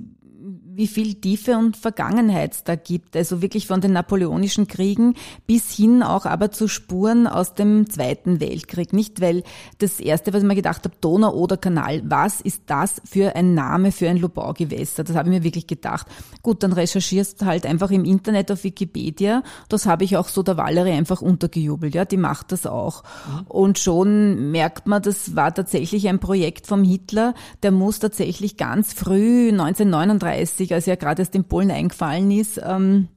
wie 0.77 0.87
viel 0.87 1.15
Tiefe 1.15 1.57
und 1.57 1.75
Vergangenheit 1.75 2.53
es 2.53 2.63
da 2.63 2.75
gibt. 2.75 3.17
Also 3.17 3.41
wirklich 3.41 3.65
von 3.65 3.81
den 3.81 3.93
napoleonischen 3.93 4.67
Kriegen 4.67 5.15
bis 5.47 5.71
hin 5.71 6.03
auch 6.03 6.27
aber 6.27 6.51
zu 6.51 6.67
Spuren 6.67 7.25
aus 7.25 7.55
dem 7.55 7.89
Zweiten 7.89 8.39
Weltkrieg. 8.39 8.93
Nicht, 8.93 9.19
weil 9.19 9.41
das 9.79 9.99
erste, 9.99 10.33
was 10.33 10.43
ich 10.43 10.47
mir 10.47 10.55
gedacht 10.55 10.85
habe, 10.85 10.95
Donau-Oder-Kanal, 11.01 12.03
was 12.05 12.41
ist 12.41 12.61
das 12.67 13.01
für 13.03 13.35
ein 13.35 13.55
Name 13.55 13.91
für 13.91 14.07
ein 14.07 14.17
Lobau-Gewässer? 14.17 15.03
Das 15.03 15.15
habe 15.15 15.29
ich 15.29 15.35
mir 15.35 15.43
wirklich 15.43 15.65
gedacht. 15.65 16.05
Gut, 16.43 16.61
dann 16.61 16.73
recherchierst 16.73 17.43
halt 17.43 17.65
einfach 17.65 17.89
im 17.89 18.05
Internet 18.05 18.51
auf 18.51 18.63
Wikipedia. 18.63 19.41
Das 19.69 19.87
habe 19.87 20.03
ich 20.03 20.15
auch 20.15 20.27
so 20.27 20.43
der 20.43 20.57
Valerie 20.57 20.91
einfach 20.91 21.23
untergejubelt. 21.23 21.95
Ja, 21.95 22.05
die 22.05 22.17
macht 22.17 22.51
das 22.51 22.67
auch. 22.67 23.01
Mhm. 23.03 23.47
Und 23.47 23.79
schon 23.79 24.51
merkt 24.51 24.85
man, 24.85 25.01
das 25.01 25.35
war 25.35 25.51
tatsächlich 25.55 26.07
ein 26.07 26.19
Projekt 26.19 26.67
vom 26.67 26.83
Hitler. 26.83 27.33
Der 27.63 27.71
muss 27.71 27.97
tatsächlich 27.97 28.57
ganz 28.57 28.93
früh, 28.93 29.49
1939, 29.49 30.66
1990, 30.71 30.73
als 30.73 30.85
ja 30.85 30.95
gerade 30.95 31.21
erst 31.21 31.35
in 31.35 31.45
Polen 31.45 31.71
eingefallen 31.71 32.31
ist, 32.31 32.61
ähm, 32.63 33.07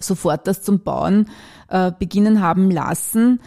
sofort 0.00 0.46
das 0.46 0.62
zum 0.62 0.80
Bauen 0.82 1.28
äh, 1.68 1.92
beginnen 1.98 2.40
haben 2.40 2.70
lassen. 2.70 3.40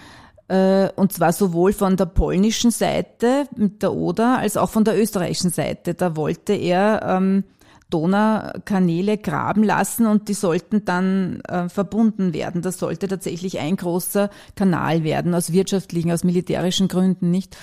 Äh, 0.48 0.90
und 0.96 1.12
zwar 1.12 1.34
sowohl 1.34 1.74
von 1.74 1.98
der 1.98 2.06
polnischen 2.06 2.72
Seite 2.72 3.48
mit 3.56 3.84
der 3.84 3.94
Oder 3.94 4.38
als 4.40 4.56
auch 4.56 4.70
von 4.70 4.84
der 4.84 5.00
österreichischen 5.00 5.50
Seite. 5.50 5.94
Da 5.94 6.16
wollte 6.16 6.54
er 6.54 7.02
ähm, 7.04 7.44
Donaukanäle 7.90 9.18
graben 9.18 9.64
lassen 9.64 10.08
und 10.08 10.28
die 10.28 10.34
sollten 10.34 10.84
dann 10.84 11.42
äh, 11.42 11.70
verbunden 11.70 12.34
werden. 12.34 12.62
Das 12.62 12.80
sollte 12.80 13.08
tatsächlich 13.08 13.60
ein 13.60 13.78
großer 13.78 14.30
Kanal 14.56 15.04
werden, 15.04 15.34
aus 15.34 15.54
wirtschaftlichen, 15.54 16.12
aus 16.12 16.24
militärischen 16.24 16.88
Gründen 16.88 17.32
nicht. 17.32 17.58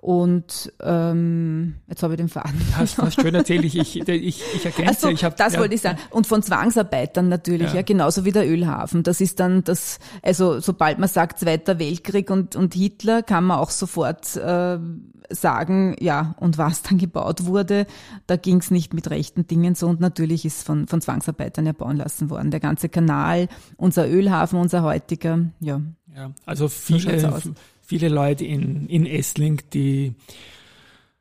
Und 0.00 0.72
ähm, 0.80 1.74
jetzt 1.86 2.02
habe 2.02 2.14
ich 2.14 2.16
den 2.16 2.30
Faden. 2.30 2.58
Hast, 2.74 2.96
hast 2.96 3.20
schön 3.20 3.34
erzählt, 3.34 3.66
ich, 3.66 3.76
ich, 3.76 4.00
ich, 4.00 4.42
ich 4.54 4.64
ergänze. 4.64 5.00
So, 5.02 5.08
ich 5.10 5.24
hab, 5.24 5.36
das 5.36 5.52
ja. 5.52 5.60
wollte 5.60 5.74
ich 5.74 5.82
sagen. 5.82 5.98
Und 6.08 6.26
von 6.26 6.42
Zwangsarbeitern 6.42 7.28
natürlich, 7.28 7.68
ja. 7.68 7.76
ja. 7.76 7.82
genauso 7.82 8.24
wie 8.24 8.32
der 8.32 8.48
Ölhafen. 8.48 9.02
Das 9.02 9.20
ist 9.20 9.40
dann 9.40 9.62
das, 9.62 9.98
also 10.22 10.58
sobald 10.58 10.98
man 10.98 11.08
sagt 11.10 11.40
Zweiter 11.40 11.78
Weltkrieg 11.78 12.30
und, 12.30 12.56
und 12.56 12.72
Hitler, 12.72 13.22
kann 13.22 13.44
man 13.44 13.58
auch 13.58 13.68
sofort 13.68 14.36
äh, 14.36 14.78
sagen, 15.28 15.96
ja, 16.00 16.34
und 16.40 16.56
was 16.56 16.80
dann 16.80 16.96
gebaut 16.96 17.44
wurde, 17.44 17.86
da 18.26 18.36
ging 18.36 18.56
es 18.56 18.70
nicht 18.70 18.94
mit 18.94 19.10
rechten 19.10 19.46
Dingen 19.46 19.74
so. 19.74 19.86
Und 19.86 20.00
natürlich 20.00 20.46
ist 20.46 20.64
von, 20.64 20.88
von 20.88 21.02
Zwangsarbeitern 21.02 21.66
erbauen 21.66 21.98
lassen 21.98 22.30
worden. 22.30 22.50
Der 22.50 22.60
ganze 22.60 22.88
Kanal, 22.88 23.48
unser 23.76 24.08
Ölhafen, 24.08 24.58
unser 24.58 24.82
heutiger, 24.82 25.40
ja. 25.60 25.82
Ja, 26.16 26.32
also 26.44 26.68
viele, 26.68 27.20
so 27.20 27.52
viele 27.90 28.08
Leute 28.08 28.44
in, 28.44 28.86
in 28.86 29.04
Essling, 29.04 29.62
die 29.74 30.14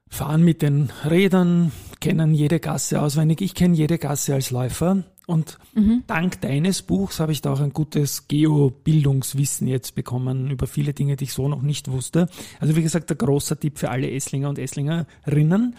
fahren 0.08 0.44
mit 0.44 0.62
den 0.62 0.92
Rädern, 1.10 1.72
kennen 2.00 2.36
jede 2.36 2.60
Gasse 2.60 3.02
auswendig. 3.02 3.42
Ich 3.42 3.56
kenne 3.56 3.76
jede 3.76 3.98
Gasse 3.98 4.36
als 4.36 4.52
Läufer. 4.52 5.04
Und 5.26 5.58
mhm. 5.74 6.04
dank 6.06 6.42
deines 6.42 6.84
Buchs 6.84 7.20
habe 7.20 7.32
ich 7.32 7.42
da 7.42 7.54
auch 7.54 7.60
ein 7.60 7.74
gutes 7.74 8.28
Geobildungswissen 8.28 9.68
jetzt 9.68 9.96
bekommen 9.96 10.52
über 10.52 10.68
viele 10.68 10.94
Dinge, 10.94 11.16
die 11.16 11.24
ich 11.24 11.34
so 11.34 11.48
noch 11.48 11.64
nicht 11.64 11.90
wusste. 11.90 12.30
Also 12.60 12.76
wie 12.76 12.84
gesagt, 12.84 13.10
der 13.10 13.18
großer 13.18 13.60
Tipp 13.60 13.80
für 13.80 13.90
alle 13.90 14.12
Esslinger 14.12 14.50
und 14.50 14.60
Esslingerinnen. 14.60 15.76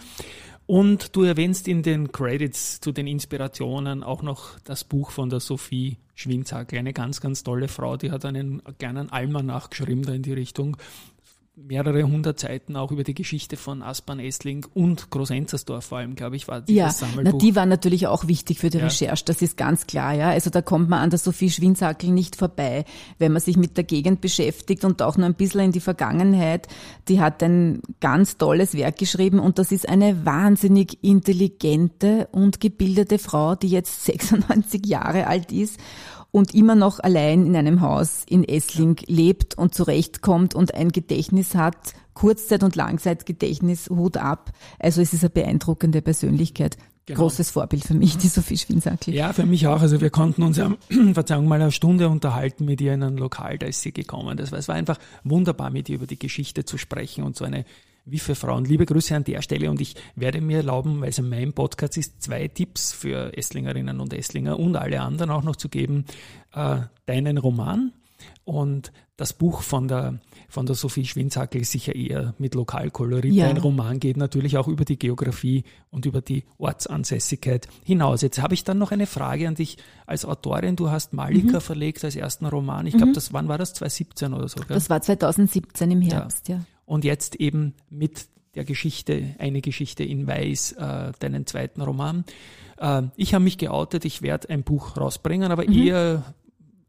Und 0.71 1.17
du 1.17 1.23
erwähnst 1.23 1.67
in 1.67 1.83
den 1.83 2.13
Credits 2.13 2.79
zu 2.79 2.93
den 2.93 3.05
Inspirationen 3.05 4.03
auch 4.03 4.21
noch 4.21 4.57
das 4.63 4.85
Buch 4.85 5.11
von 5.11 5.29
der 5.29 5.41
Sophie 5.41 5.97
Schwinzack, 6.15 6.73
eine 6.73 6.93
ganz, 6.93 7.19
ganz 7.19 7.43
tolle 7.43 7.67
Frau, 7.67 7.97
die 7.97 8.09
hat 8.09 8.23
einen 8.23 8.61
kleinen 8.79 9.11
Almanach 9.11 9.69
geschrieben 9.69 10.03
da 10.03 10.13
in 10.13 10.23
die 10.23 10.31
Richtung 10.31 10.77
mehrere 11.67 12.03
hundert 12.03 12.39
Seiten 12.39 12.75
auch 12.75 12.91
über 12.91 13.03
die 13.03 13.13
Geschichte 13.13 13.57
von 13.57 13.81
Aspern, 13.81 14.19
Essling 14.19 14.65
und 14.73 15.09
Großenzersdorf 15.09 15.85
vor 15.85 15.99
allem, 15.99 16.15
glaube 16.15 16.35
ich, 16.35 16.47
war 16.47 16.61
dieses 16.61 16.77
ja, 16.77 16.89
Sammelbuch. 16.89 17.33
Ja, 17.33 17.37
die 17.39 17.55
war 17.55 17.65
natürlich 17.65 18.07
auch 18.07 18.27
wichtig 18.27 18.59
für 18.59 18.69
die 18.69 18.77
ja. 18.77 18.85
Recherche, 18.85 19.25
das 19.25 19.41
ist 19.41 19.57
ganz 19.57 19.87
klar, 19.87 20.13
ja. 20.13 20.29
Also 20.29 20.49
da 20.49 20.61
kommt 20.61 20.89
man 20.89 20.99
an 20.99 21.09
der 21.09 21.19
Sophie 21.19 21.49
Schwinsackel 21.49 22.11
nicht 22.11 22.35
vorbei, 22.35 22.85
wenn 23.19 23.31
man 23.31 23.41
sich 23.41 23.57
mit 23.57 23.77
der 23.77 23.83
Gegend 23.83 24.21
beschäftigt 24.21 24.85
und 24.85 25.01
auch 25.01 25.17
nur 25.17 25.25
ein 25.25 25.35
bisschen 25.35 25.61
in 25.61 25.71
die 25.71 25.79
Vergangenheit. 25.79 26.67
Die 27.07 27.19
hat 27.19 27.43
ein 27.43 27.81
ganz 27.99 28.37
tolles 28.37 28.75
Werk 28.75 28.97
geschrieben 28.97 29.39
und 29.39 29.59
das 29.59 29.71
ist 29.71 29.87
eine 29.87 30.25
wahnsinnig 30.25 31.03
intelligente 31.03 32.27
und 32.31 32.59
gebildete 32.59 33.19
Frau, 33.19 33.55
die 33.55 33.69
jetzt 33.69 34.05
96 34.11 34.85
Jahre 34.85 35.27
alt 35.27 35.51
ist 35.51 35.79
und 36.31 36.55
immer 36.55 36.75
noch 36.75 36.99
allein 36.99 37.45
in 37.45 37.55
einem 37.55 37.81
Haus 37.81 38.23
in 38.27 38.43
Essling 38.43 38.97
lebt 39.05 39.57
und 39.57 39.75
zurechtkommt 39.75 40.55
und 40.55 40.73
ein 40.73 40.91
Gedächtnis 40.91 41.55
hat, 41.55 41.93
Kurzzeit- 42.13 42.63
und 42.63 42.75
Langzeitgedächtnis, 42.75 43.89
Hut 43.89 44.17
ab. 44.17 44.51
Also 44.79 45.01
es 45.01 45.13
ist 45.13 45.23
eine 45.23 45.29
beeindruckende 45.29 46.01
Persönlichkeit. 46.01 46.77
Genau. 47.07 47.21
Großes 47.21 47.51
Vorbild 47.51 47.83
für 47.83 47.95
mich, 47.95 48.17
die 48.17 48.27
Sophie 48.27 48.57
Schwinsackel. 48.57 49.13
Ja, 49.13 49.33
für 49.33 49.45
mich 49.45 49.65
auch. 49.67 49.81
Also 49.81 49.99
wir 50.01 50.11
konnten 50.11 50.43
uns 50.43 50.57
ja, 50.57 50.71
Verzeihung, 51.13 51.47
mal 51.47 51.59
eine 51.59 51.71
Stunde 51.71 52.07
unterhalten 52.07 52.63
mit 52.65 52.79
ihr 52.79 52.93
in 52.93 53.03
einem 53.03 53.17
Lokal, 53.17 53.57
da 53.57 53.65
ist 53.65 53.81
sie 53.81 53.91
gekommen. 53.91 54.37
Das 54.37 54.51
war, 54.51 54.59
es 54.59 54.67
war 54.67 54.75
einfach 54.75 54.99
wunderbar, 55.23 55.71
mit 55.71 55.89
ihr 55.89 55.95
über 55.95 56.05
die 56.05 56.19
Geschichte 56.19 56.63
zu 56.63 56.77
sprechen 56.77 57.23
und 57.23 57.35
so 57.35 57.43
eine 57.43 57.65
wie 58.11 58.19
für 58.19 58.35
Frauen. 58.35 58.65
Liebe 58.65 58.85
Grüße 58.85 59.15
an 59.15 59.23
der 59.23 59.41
Stelle 59.41 59.69
und 59.69 59.79
ich 59.79 59.95
werde 60.15 60.41
mir 60.41 60.57
erlauben, 60.57 60.99
weil 60.99 61.09
es 61.09 61.17
in 61.17 61.29
meinem 61.29 61.53
Podcast 61.53 61.97
ist, 61.97 62.21
zwei 62.21 62.47
Tipps 62.49 62.91
für 62.91 63.35
Esslingerinnen 63.37 64.01
und 64.01 64.13
Esslinger 64.13 64.59
und 64.59 64.75
alle 64.75 65.01
anderen 65.01 65.31
auch 65.31 65.43
noch 65.43 65.55
zu 65.55 65.69
geben. 65.69 66.05
Äh, 66.53 66.81
deinen 67.05 67.37
Roman 67.37 67.93
und 68.43 68.91
das 69.15 69.33
Buch 69.33 69.61
von 69.61 69.87
der, 69.87 70.19
von 70.49 70.65
der 70.65 70.75
Sophie 70.75 71.05
Schwinzackel 71.05 71.61
ist 71.61 71.71
sicher 71.71 71.95
eher 71.95 72.33
mit 72.37 72.55
Lokalkolorit. 72.55 73.33
Ja. 73.33 73.47
Ein 73.47 73.57
Roman 73.57 73.99
geht 73.99 74.17
natürlich 74.17 74.57
auch 74.57 74.67
über 74.67 74.83
die 74.83 74.97
Geografie 74.97 75.63
und 75.89 76.05
über 76.05 76.21
die 76.21 76.43
Ortsansässigkeit 76.57 77.67
hinaus. 77.83 78.23
Jetzt 78.23 78.41
habe 78.41 78.55
ich 78.55 78.63
dann 78.63 78.77
noch 78.77 78.91
eine 78.91 79.05
Frage 79.05 79.47
an 79.47 79.55
dich 79.55 79.77
als 80.05 80.25
Autorin. 80.25 80.75
Du 80.75 80.89
hast 80.89 81.13
Malika 81.13 81.57
mhm. 81.57 81.61
verlegt 81.61 82.03
als 82.03 82.15
ersten 82.15 82.47
Roman. 82.47 82.87
Ich 82.87 82.93
glaube, 82.93 83.11
mhm. 83.11 83.13
das 83.13 83.31
wann 83.31 83.47
war 83.47 83.57
das? 83.57 83.73
2017 83.73 84.33
oder 84.33 84.47
so? 84.47 84.57
Gell? 84.57 84.67
Das 84.69 84.89
war 84.89 85.01
2017 85.01 85.91
im 85.91 86.01
Herbst, 86.01 86.49
ja. 86.49 86.55
ja 86.55 86.61
und 86.85 87.03
jetzt 87.03 87.35
eben 87.35 87.73
mit 87.89 88.27
der 88.55 88.65
Geschichte, 88.65 89.35
eine 89.39 89.61
Geschichte 89.61 90.03
in 90.03 90.27
Weiß, 90.27 90.73
äh, 90.73 91.11
deinen 91.19 91.45
zweiten 91.45 91.81
Roman. 91.81 92.25
Äh, 92.77 93.03
ich 93.15 93.33
habe 93.33 93.43
mich 93.43 93.57
geoutet, 93.57 94.05
ich 94.05 94.21
werde 94.21 94.49
ein 94.49 94.63
Buch 94.63 94.97
rausbringen, 94.97 95.51
aber 95.51 95.65
mhm. 95.67 95.73
eher 95.73 96.35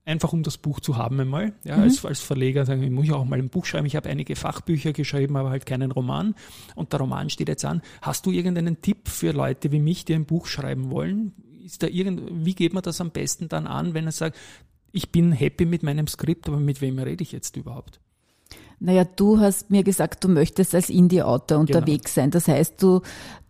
einfach 0.05 0.33
um 0.33 0.43
das 0.43 0.59
Buch 0.59 0.81
zu 0.81 0.97
haben 0.97 1.21
einmal. 1.21 1.53
Ja, 1.65 1.77
mhm. 1.77 1.85
als, 1.85 2.05
als 2.05 2.21
Verleger 2.21 2.67
sagen, 2.67 2.83
ich 2.83 2.91
muss 2.91 3.07
ja 3.07 3.15
auch 3.15 3.25
mal 3.25 3.39
ein 3.39 3.49
Buch 3.49 3.67
schreiben. 3.67 3.87
Ich 3.87 3.97
habe 3.97 4.09
einige 4.09 4.37
Fachbücher 4.37 4.93
geschrieben, 4.93 5.37
aber 5.37 5.51
halt 5.51 5.67
keinen 5.67 5.93
Roman. 5.93 6.35
Und 6.75 6.93
der 6.93 7.01
Roman 7.01 7.31
steht 7.31 7.49
jetzt 7.49 7.65
an. 7.65 7.83
Hast 8.01 8.27
du 8.27 8.31
irgendeinen 8.33 8.83
Tipp 8.83 9.09
für 9.09 9.33
Leute 9.33 9.71
wie 9.73 9.81
mich, 9.81 10.05
die 10.05 10.15
ein 10.15 10.27
Buch 10.27 10.47
schreiben 10.47 10.91
wollen? 10.91 11.33
Ist 11.65 11.83
da 11.83 11.87
irgend, 11.87 12.45
wie 12.45 12.55
geht 12.55 12.73
man 12.73 12.83
das 12.83 13.01
am 13.01 13.11
besten 13.13 13.49
dann 13.49 13.69
an, 13.69 13.95
wenn 13.95 14.07
er 14.07 14.13
sagt, 14.13 14.37
ich 14.91 15.11
bin 15.13 15.33
happy 15.33 15.65
mit 15.65 15.83
meinem 15.85 16.07
Skript, 16.07 16.49
aber 16.49 16.59
mit 16.59 16.81
wem 16.81 16.99
rede 16.99 17.23
ich 17.23 17.33
jetzt 17.33 17.57
überhaupt? 17.57 18.01
Naja, 18.81 19.05
du 19.05 19.39
hast 19.39 19.71
mir 19.71 19.85
gesagt, 19.85 20.25
du 20.25 20.29
möchtest 20.29 20.75
als 20.75 20.91
Indie-Autor 20.91 21.65
genau. 21.65 21.79
unterwegs 21.79 22.15
sein. 22.15 22.31
Das 22.33 22.49
heißt, 22.49 22.83
du, 22.83 23.03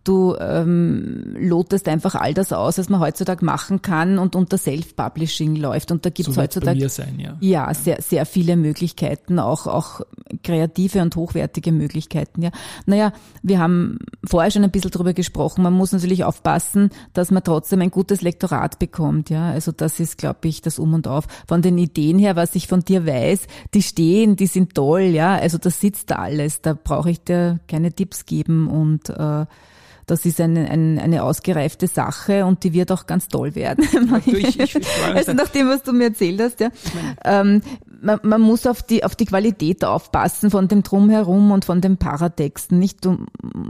du 0.03 0.35
ähm, 0.39 1.35
lotest 1.39 1.87
einfach 1.87 2.15
all 2.15 2.33
das 2.33 2.51
aus, 2.51 2.77
was 2.77 2.89
man 2.89 2.99
heutzutage 2.99 3.43
machen 3.45 3.81
kann 3.81 4.19
und 4.19 4.35
unter 4.35 4.57
Self-Publishing 4.57 5.55
läuft. 5.55 5.91
Und 5.91 6.05
da 6.05 6.09
gibt 6.09 6.29
es 6.29 6.35
So 6.35 6.41
heutzutage 6.41 6.89
sein, 6.89 7.19
ja. 7.19 7.37
ja, 7.39 7.73
sehr, 7.73 8.01
sehr 8.01 8.25
viele 8.25 8.57
Möglichkeiten, 8.57 9.39
auch, 9.39 9.65
auch 9.67 10.01
kreative 10.43 11.01
und 11.01 11.15
hochwertige 11.15 11.71
Möglichkeiten. 11.71 12.41
Ja. 12.41 12.51
Naja, 12.85 13.13
wir 13.41 13.59
haben 13.59 13.99
vorher 14.25 14.51
schon 14.51 14.63
ein 14.63 14.71
bisschen 14.71 14.91
drüber 14.91 15.13
gesprochen. 15.13 15.63
Man 15.63 15.73
muss 15.73 15.93
natürlich 15.93 16.23
aufpassen, 16.25 16.89
dass 17.13 17.31
man 17.31 17.43
trotzdem 17.43 17.81
ein 17.81 17.91
gutes 17.91 18.21
Lektorat 18.21 18.79
bekommt. 18.79 19.29
Ja. 19.29 19.51
Also 19.51 19.71
das 19.71 19.99
ist, 19.99 20.17
glaube 20.17 20.47
ich, 20.47 20.61
das 20.61 20.79
Um 20.79 20.93
und 20.93 21.07
Auf. 21.07 21.27
Von 21.47 21.61
den 21.61 21.77
Ideen 21.77 22.19
her, 22.19 22.35
was 22.35 22.55
ich 22.55 22.67
von 22.67 22.81
dir 22.81 23.05
weiß, 23.05 23.47
die 23.73 23.81
stehen, 23.81 24.35
die 24.35 24.47
sind 24.47 24.75
toll. 24.75 25.03
Ja. 25.03 25.35
Also 25.35 25.57
das 25.57 25.79
sitzt 25.79 26.11
da 26.11 26.15
alles. 26.15 26.61
Da 26.61 26.73
brauche 26.73 27.09
ich 27.09 27.23
dir 27.23 27.59
keine 27.69 27.93
Tipps 27.93 28.25
geben 28.25 28.67
und 28.67 29.09
äh, 29.09 29.45
das 30.05 30.25
ist 30.25 30.39
eine, 30.41 30.69
eine, 30.69 31.01
eine 31.01 31.23
ausgereifte 31.23 31.87
Sache 31.87 32.45
und 32.45 32.63
die 32.63 32.73
wird 32.73 32.91
auch 32.91 33.05
ganz 33.05 33.27
toll 33.27 33.55
werden. 33.55 33.85
du, 34.25 34.31
ich- 34.37 34.59
ich- 34.59 34.77
also 35.13 35.33
nach 35.33 35.49
dem, 35.49 35.69
was 35.69 35.83
du 35.83 35.93
mir 35.93 36.05
erzählt 36.05 36.41
hast, 36.41 36.59
ja. 36.59 36.69
Ähm, 37.23 37.61
man, 38.01 38.19
man 38.23 38.41
muss 38.41 38.67
auf 38.67 38.83
die, 38.83 39.03
auf 39.05 39.15
die 39.15 39.25
Qualität 39.25 39.85
aufpassen 39.85 40.51
von 40.51 40.67
dem 40.67 40.83
Drumherum 40.83 41.51
und 41.51 41.63
von 41.65 41.79
den 41.79 41.97
Paratexten. 41.97 42.77
Nicht, 42.79 43.05
du 43.05 43.25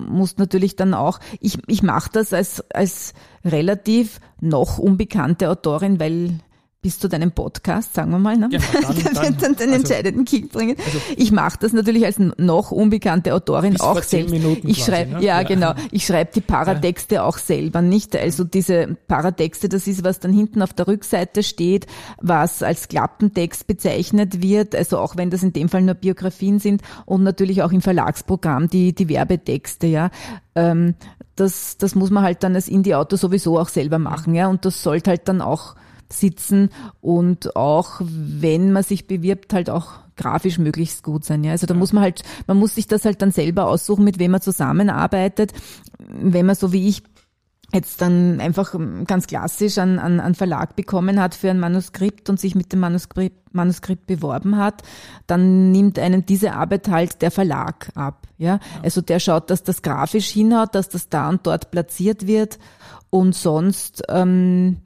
musst 0.10 0.40
natürlich 0.40 0.76
dann 0.76 0.94
auch, 0.96 1.20
ich, 1.40 1.60
ich 1.68 1.84
mache 1.84 2.10
das 2.14 2.34
als, 2.34 2.64
als 2.72 3.14
relativ 3.46 4.20
noch 4.42 4.80
unbekannte 4.80 5.50
Autorin, 5.50 6.00
weil 6.00 6.40
bis 6.84 7.00
zu 7.00 7.10
deinem 7.10 7.32
Podcast, 7.32 7.96
sagen 7.96 8.12
wir 8.12 8.20
mal, 8.20 8.38
ne? 8.38 8.50
Genau, 8.50 8.64
dann- 8.84 8.96
der 9.04 9.04
dann- 9.14 9.24
wird 9.24 9.42
dann 9.42 9.56
den 9.56 9.70
also- 9.70 9.74
entscheidenden 9.82 10.26
Kick 10.26 10.52
bringen. 10.52 10.76
ich 11.18 11.32
mache 11.32 11.58
das 11.60 11.74
natürlich 11.74 12.06
als 12.06 12.20
noch 12.20 12.70
unbekannte 12.72 13.34
Autorin 13.34 13.80
auch 13.82 14.04
selbst. 14.04 14.30
Minuten 14.32 14.70
ich 14.70 14.84
schreibe, 14.84 15.14
ne? 15.14 15.24
ja, 15.24 15.42
Ja. 15.42 15.48
genau, 15.48 15.74
ich 15.92 16.06
schreibe 16.06 16.32
die 16.36 16.42
Paratexte 16.42 17.24
auch 17.24 17.38
selber 17.40 17.82
nicht. 17.82 18.16
Also 18.16 18.44
diese 18.44 18.96
Paratexte, 19.08 19.70
das 19.70 19.88
ist, 19.88 20.04
was 20.04 20.20
dann 20.20 20.34
hinten 20.34 20.62
auf 20.62 20.74
der 20.74 20.88
Rückseite 20.88 21.42
steht, 21.42 21.88
was 22.22 22.62
als 22.62 22.88
Klappentext 22.90 23.66
bezeichnet 23.66 24.44
wird. 24.44 24.76
Also 24.76 25.00
auch 25.00 25.18
wenn 25.18 25.30
das 25.32 25.42
in 25.42 25.54
dem 25.54 25.70
Fall 25.70 25.82
nur 25.82 25.96
Biografien 25.96 26.60
sind 26.60 26.82
und 27.06 27.24
natürlich 27.24 27.64
auch 27.64 27.72
im 27.72 27.82
Verlagsprogramm 27.82 28.68
die, 28.68 28.94
die 28.94 29.10
Werbetexte, 29.10 29.88
ja. 29.88 30.12
Ähm, 30.56 30.96
das, 31.36 31.78
das 31.78 31.96
muss 31.96 32.12
man 32.12 32.24
halt 32.24 32.44
dann 32.44 32.54
als 32.54 32.68
Indie-Autor 32.68 33.18
sowieso 33.18 33.58
auch 33.58 33.70
selber 33.70 33.98
machen, 33.98 34.36
ja. 34.36 34.48
Und 34.48 34.66
das 34.66 34.84
sollte 34.84 35.10
halt 35.10 35.28
dann 35.28 35.42
auch 35.42 35.76
sitzen 36.14 36.70
und 37.02 37.56
auch 37.56 38.02
wenn 38.02 38.72
man 38.72 38.84
sich 38.84 39.08
bewirbt, 39.08 39.54
halt 39.54 39.70
auch 39.70 39.94
grafisch 40.16 40.60
möglichst 40.60 41.04
gut 41.04 41.26
sein. 41.26 41.44
Ja, 41.44 41.52
also 41.52 41.66
da 41.66 41.74
muss 41.74 41.94
man 41.94 42.04
halt, 42.04 42.24
man 42.48 42.58
muss 42.58 42.76
sich 42.76 42.88
das 42.88 43.06
halt 43.06 43.22
dann 43.22 43.32
selber 43.32 43.68
aussuchen, 43.68 44.04
mit 44.04 44.20
wem 44.20 44.32
man 44.32 44.42
zusammenarbeitet. 44.42 45.54
Wenn 45.98 46.46
man 46.46 46.56
so 46.56 46.72
wie 46.72 46.88
ich 46.88 47.04
jetzt 47.74 48.02
dann 48.02 48.40
einfach 48.40 48.76
ganz 49.08 49.26
klassisch 49.26 49.80
an, 49.80 49.98
an, 49.98 50.20
an 50.20 50.36
Verlag 50.36 50.76
bekommen 50.76 51.20
hat 51.20 51.34
für 51.34 51.50
ein 51.50 51.60
Manuskript 51.60 52.30
und 52.30 52.40
sich 52.40 52.54
mit 52.54 52.72
dem 52.72 52.80
Manuskript, 52.80 53.54
Manuskript 53.54 54.06
beworben 54.06 54.58
hat, 54.58 54.84
dann 55.28 55.72
nimmt 55.72 55.98
einen 55.98 56.26
diese 56.26 56.54
Arbeit 56.54 56.88
halt 56.88 57.22
der 57.22 57.32
Verlag 57.32 57.90
ab. 57.96 58.28
Ja? 58.38 58.60
Also 58.84 59.02
der 59.02 59.20
schaut, 59.20 59.50
dass 59.50 59.64
das 59.64 59.82
grafisch 59.82 60.28
hinhaut, 60.28 60.76
dass 60.76 60.90
das 60.90 61.10
da 61.10 61.30
und 61.30 61.48
dort 61.48 61.72
platziert 61.72 62.28
wird 62.28 62.60
und 63.10 63.34
sonst 63.34 64.04
ähm, 64.10 64.78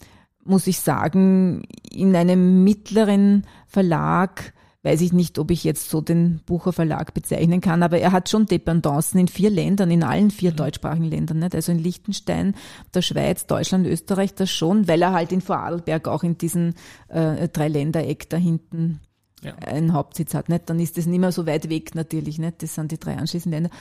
muss 0.48 0.68
ich 0.68 0.80
sagen, 0.80 1.64
in 1.92 2.16
einem 2.16 2.64
mittleren 2.64 3.46
Verlag 3.68 4.54
weiß 4.84 5.02
ich 5.02 5.12
nicht, 5.12 5.38
ob 5.38 5.52
ich 5.52 5.66
jetzt 5.66 5.90
so 5.90 6.00
den 6.00 6.40
Bucher 6.46 6.72
Verlag 6.72 7.14
bezeichnen 7.14 7.60
kann, 7.60 7.84
aber 7.84 7.98
er 8.00 8.14
hat 8.14 8.30
schon 8.30 8.46
Dependancen 8.46 9.20
in 9.20 9.28
vier 9.28 9.50
Ländern, 9.50 9.92
in 9.92 10.02
allen 10.04 10.32
vier 10.32 10.52
deutschsprachigen 10.52 11.04
Ländern, 11.06 11.40
nicht? 11.40 11.56
Also 11.56 11.74
in 11.74 11.80
Liechtenstein, 11.80 12.56
der 12.94 13.02
Schweiz, 13.02 13.48
Deutschland, 13.48 13.86
Österreich, 13.86 14.34
das 14.34 14.50
schon, 14.50 14.88
weil 14.88 15.02
er 15.02 15.12
halt 15.12 15.34
in 15.34 15.42
Vorarlberg 15.42 16.08
auch 16.08 16.24
in 16.24 16.38
diesem 16.38 16.74
äh, 17.10 17.50
Dreiländereck 17.50 18.30
da 18.30 18.38
hinten 18.38 19.02
Ja. 19.44 19.56
einen 19.56 19.92
Hauptsitz 19.92 20.34
hat, 20.34 20.48
nicht? 20.48 20.70
Dann 20.70 20.80
ist 20.80 20.98
das 20.98 21.06
nicht 21.06 21.20
mehr 21.20 21.34
so 21.34 21.46
weit 21.46 21.70
weg 21.70 21.94
natürlich, 21.94 22.40
nicht? 22.40 22.64
Das 22.64 22.76
sind 22.76 22.92
die 22.92 23.00
drei 23.00 23.18
anschließenden 23.18 23.64
Länder. 23.64 23.78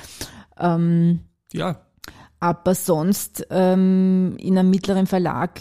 Ähm, 0.59 1.21
Ja, 1.53 1.83
aber 2.41 2.75
sonst 2.75 3.47
ähm, 3.51 4.37
in 4.39 4.59
einem 4.59 4.71
mittleren 4.71 5.07
Verlag 5.07 5.61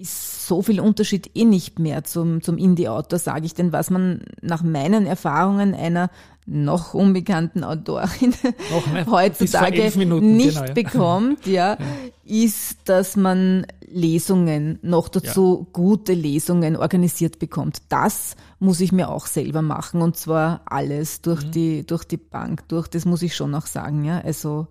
ist 0.00 0.46
so 0.46 0.62
viel 0.62 0.80
Unterschied 0.80 1.30
eh 1.34 1.44
nicht 1.44 1.78
mehr 1.78 2.04
zum, 2.04 2.42
zum 2.42 2.58
Indie-Autor, 2.58 3.18
sage 3.18 3.46
ich. 3.46 3.54
Denn 3.54 3.72
was 3.72 3.90
man 3.90 4.22
nach 4.40 4.62
meinen 4.62 5.06
Erfahrungen 5.06 5.74
einer 5.74 6.10
noch 6.46 6.94
unbekannten 6.94 7.62
Autorin 7.62 8.34
Noch 8.70 9.06
heutzutage 9.10 9.92
Minuten, 9.96 10.36
nicht 10.36 10.54
genau, 10.54 10.66
ja. 10.66 10.72
bekommt, 10.72 11.46
ja, 11.46 11.78
ist, 12.24 12.88
dass 12.88 13.16
man 13.16 13.66
Lesungen, 13.86 14.78
noch 14.82 15.08
dazu 15.08 15.68
gute 15.72 16.12
Lesungen 16.12 16.76
organisiert 16.76 17.38
bekommt. 17.38 17.82
Das 17.88 18.36
muss 18.58 18.80
ich 18.80 18.90
mir 18.92 19.10
auch 19.10 19.26
selber 19.26 19.62
machen 19.62 20.02
und 20.02 20.16
zwar 20.16 20.62
alles 20.66 21.20
durch 21.22 21.44
Mhm. 21.44 21.50
die 21.52 21.86
durch 21.86 22.04
die 22.04 22.16
Bank 22.16 22.68
durch. 22.68 22.88
Das 22.88 23.04
muss 23.04 23.22
ich 23.22 23.36
schon 23.36 23.54
auch 23.54 23.66
sagen, 23.66 24.04
ja. 24.04 24.20
Also 24.20 24.68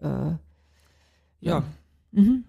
äh, 0.00 0.32
ja. 1.40 1.64
Mhm. 2.12 2.44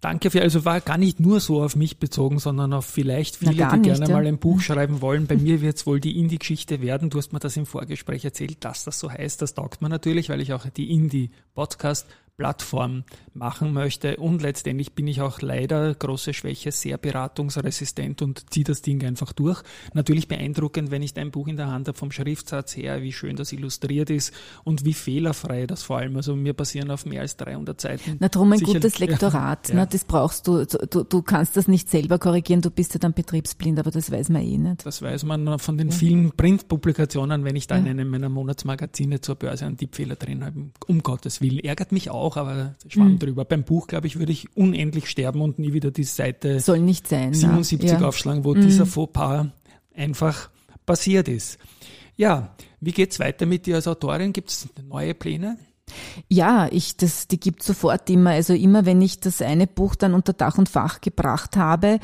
Danke 0.00 0.30
für, 0.30 0.40
also 0.42 0.64
war 0.64 0.80
gar 0.80 0.98
nicht 0.98 1.18
nur 1.20 1.40
so 1.40 1.62
auf 1.62 1.74
mich 1.74 1.98
bezogen, 1.98 2.38
sondern 2.38 2.72
auf 2.72 2.86
vielleicht 2.86 3.34
viele, 3.36 3.50
die 3.52 3.62
nicht, 3.62 3.82
gerne 3.82 4.06
ja. 4.06 4.12
mal 4.12 4.26
ein 4.26 4.38
Buch 4.38 4.60
schreiben 4.60 5.00
wollen. 5.00 5.26
Bei 5.26 5.36
mir 5.36 5.60
wird 5.62 5.76
es 5.76 5.86
wohl 5.86 6.00
die 6.00 6.18
Indie-Geschichte 6.18 6.82
werden. 6.82 7.10
Du 7.10 7.18
hast 7.18 7.32
mir 7.32 7.38
das 7.38 7.56
im 7.56 7.66
Vorgespräch 7.66 8.24
erzählt, 8.24 8.64
dass 8.64 8.82
das 8.84 8.98
so 8.98 9.08
heißt. 9.10 9.40
Das 9.42 9.54
taugt 9.54 9.82
mir 9.82 9.88
natürlich, 9.88 10.28
weil 10.28 10.40
ich 10.40 10.52
auch 10.52 10.66
die 10.68 10.90
Indie-Podcast-Plattform 10.92 13.04
machen 13.36 13.72
möchte. 13.72 14.16
Und 14.16 14.42
letztendlich 14.42 14.92
bin 14.92 15.06
ich 15.06 15.20
auch 15.20 15.40
leider, 15.40 15.94
große 15.94 16.34
Schwäche, 16.34 16.72
sehr 16.72 16.98
beratungsresistent 16.98 18.22
und 18.22 18.50
ziehe 18.52 18.64
das 18.64 18.82
Ding 18.82 19.04
einfach 19.04 19.32
durch. 19.32 19.62
Natürlich 19.94 20.28
beeindruckend, 20.28 20.90
wenn 20.90 21.02
ich 21.02 21.14
dein 21.14 21.30
Buch 21.30 21.48
in 21.48 21.56
der 21.56 21.68
Hand 21.68 21.88
habe, 21.88 21.96
vom 21.98 22.10
Schriftsatz 22.10 22.76
her, 22.76 23.02
wie 23.02 23.12
schön 23.12 23.36
das 23.36 23.52
illustriert 23.52 24.10
ist 24.10 24.32
und 24.64 24.84
wie 24.84 24.94
fehlerfrei 24.94 25.66
das 25.66 25.82
vor 25.82 25.98
allem. 25.98 26.16
Also 26.16 26.34
mir 26.36 26.52
passieren 26.54 26.90
auf 26.90 27.06
mehr 27.06 27.20
als 27.22 27.36
300 27.36 27.80
Seiten. 27.80 28.16
Na 28.20 28.28
drum 28.28 28.52
ein 28.52 28.60
gutes 28.60 28.98
Lektorat, 28.98 29.68
Ja, 29.68 29.74
ne, 29.74 29.80
ja. 29.82 29.86
das 29.86 30.04
brauchst 30.04 30.46
du. 30.46 30.64
du. 30.64 31.04
Du 31.04 31.22
kannst 31.22 31.56
das 31.56 31.68
nicht 31.68 31.88
selber 31.90 32.18
korrigieren, 32.18 32.60
du 32.62 32.70
bist 32.70 32.94
ja 32.94 32.98
dann 33.00 33.12
betriebsblind, 33.12 33.78
aber 33.78 33.90
das 33.90 34.10
weiß 34.10 34.28
man 34.30 34.42
eh 34.42 34.58
nicht. 34.58 34.84
Das 34.86 35.02
weiß 35.02 35.24
man 35.24 35.58
von 35.58 35.78
den 35.78 35.90
vielen 35.92 36.32
Printpublikationen, 36.32 37.44
wenn 37.44 37.56
ich 37.56 37.66
da 37.66 37.76
in 37.76 37.84
Ja. 37.86 37.90
einem 37.92 38.08
meiner 38.10 38.28
Monatsmagazine 38.28 39.20
zur 39.20 39.36
Börse 39.36 39.66
einen 39.66 39.76
Tippfehler 39.76 40.16
drin 40.16 40.44
habe. 40.44 40.66
Um 40.86 41.02
Gottes 41.02 41.40
Willen. 41.40 41.60
Ärgert 41.60 41.92
mich 41.92 42.10
auch, 42.10 42.36
aber 42.36 42.74
schwamm 42.88 43.12
Mhm. 43.12 43.18
Drüber. 43.26 43.44
Beim 43.44 43.64
Buch, 43.64 43.86
glaube 43.86 44.06
ich, 44.06 44.18
würde 44.18 44.32
ich 44.32 44.56
unendlich 44.56 45.08
sterben 45.10 45.40
und 45.42 45.58
nie 45.58 45.72
wieder 45.72 45.90
die 45.90 46.04
Seite 46.04 46.60
Soll 46.60 46.80
nicht 46.80 47.06
sein. 47.08 47.30
ne? 47.30 47.34
77 47.36 47.90
ja. 47.90 48.00
aufschlagen, 48.06 48.44
wo 48.44 48.54
Mhm. 48.54 48.62
dieser 48.62 48.86
Fauxpas 48.86 49.46
einfach 49.94 50.50
passiert 50.86 51.28
ist. 51.28 51.58
Ja, 52.16 52.54
wie 52.80 52.92
geht's 52.92 53.18
weiter 53.20 53.44
mit 53.46 53.66
dir 53.66 53.74
als 53.76 53.86
Autorin? 53.88 54.32
Gibt's 54.32 54.68
neue 54.88 55.14
Pläne? 55.14 55.58
Ja, 56.28 56.68
ich, 56.70 56.96
das, 56.96 57.28
die 57.28 57.38
gibt 57.38 57.62
sofort 57.62 58.08
immer. 58.10 58.30
Also 58.30 58.54
immer, 58.54 58.86
wenn 58.86 59.00
ich 59.02 59.20
das 59.20 59.42
eine 59.42 59.66
Buch 59.66 59.94
dann 59.94 60.14
unter 60.14 60.32
Dach 60.32 60.58
und 60.58 60.68
Fach 60.68 61.00
gebracht 61.00 61.56
habe, 61.56 62.00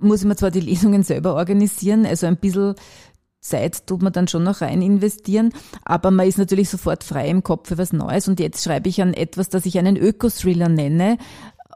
muss 0.00 0.20
ich 0.20 0.26
mir 0.26 0.36
zwar 0.36 0.50
die 0.50 0.60
Lesungen 0.60 1.02
selber 1.02 1.34
organisieren, 1.34 2.04
also 2.06 2.26
ein 2.26 2.36
bisschen 2.36 2.74
Zeit 3.48 3.86
tut 3.86 4.02
man 4.02 4.12
dann 4.12 4.28
schon 4.28 4.44
noch 4.44 4.60
rein 4.60 4.82
investieren, 4.82 5.52
aber 5.84 6.10
man 6.10 6.26
ist 6.26 6.38
natürlich 6.38 6.68
sofort 6.68 7.04
frei 7.04 7.28
im 7.28 7.42
Kopf 7.42 7.68
für 7.68 7.78
was 7.78 7.92
Neues 7.92 8.28
und 8.28 8.40
jetzt 8.40 8.62
schreibe 8.62 8.88
ich 8.88 9.02
an 9.02 9.14
etwas, 9.14 9.48
das 9.48 9.66
ich 9.66 9.78
einen 9.78 9.96
Öko-Thriller 9.96 10.68
nenne. 10.68 11.18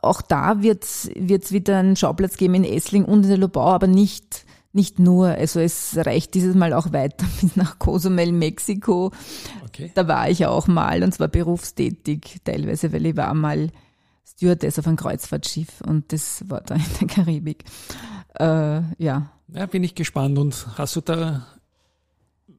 Auch 0.03 0.21
da 0.21 0.63
wird 0.63 0.85
es 0.85 1.53
wieder 1.53 1.79
einen 1.79 1.97
Schauplatz 1.97 2.37
geben 2.37 2.55
in 2.55 2.65
Essling 2.65 3.05
und 3.05 3.23
in 3.23 3.29
der 3.29 3.39
Lobau, 3.39 3.69
aber 3.69 3.87
nicht 3.87 4.45
nicht 4.75 4.99
nur, 4.99 5.29
also 5.29 5.61
es 5.61 5.97
reicht 5.99 6.33
dieses 6.35 6.55
Mal 6.55 6.73
auch 6.73 6.93
weiter 6.93 7.27
bis 7.41 7.57
nach 7.57 7.79
Cozumel, 7.79 8.33
Mexiko. 8.33 9.13
Okay. 9.67 9.91
Da 9.95 10.09
war 10.09 10.31
ich 10.31 10.47
auch 10.47 10.67
mal 10.67 11.03
und 11.03 11.13
zwar 11.13 11.29
berufstätig 11.29 12.41
teilweise, 12.45 12.93
weil 12.93 13.07
ich 13.07 13.17
war 13.17 13.35
mal 13.35 13.71
Stewardess 14.25 14.79
auf 14.79 14.87
einem 14.87 14.97
Kreuzfahrtschiff 14.97 15.83
und 15.83 16.13
das 16.13 16.49
war 16.49 16.63
da 16.63 16.75
in 16.75 16.85
der 17.01 17.09
Karibik. 17.09 17.65
Äh, 18.39 18.81
ja. 18.99 19.31
Ja, 19.55 19.67
bin 19.67 19.85
ich 19.85 19.95
gespannt. 19.95 20.39
Und 20.39 20.67
hast 20.77 20.97
du 20.97 21.01
da, 21.01 21.47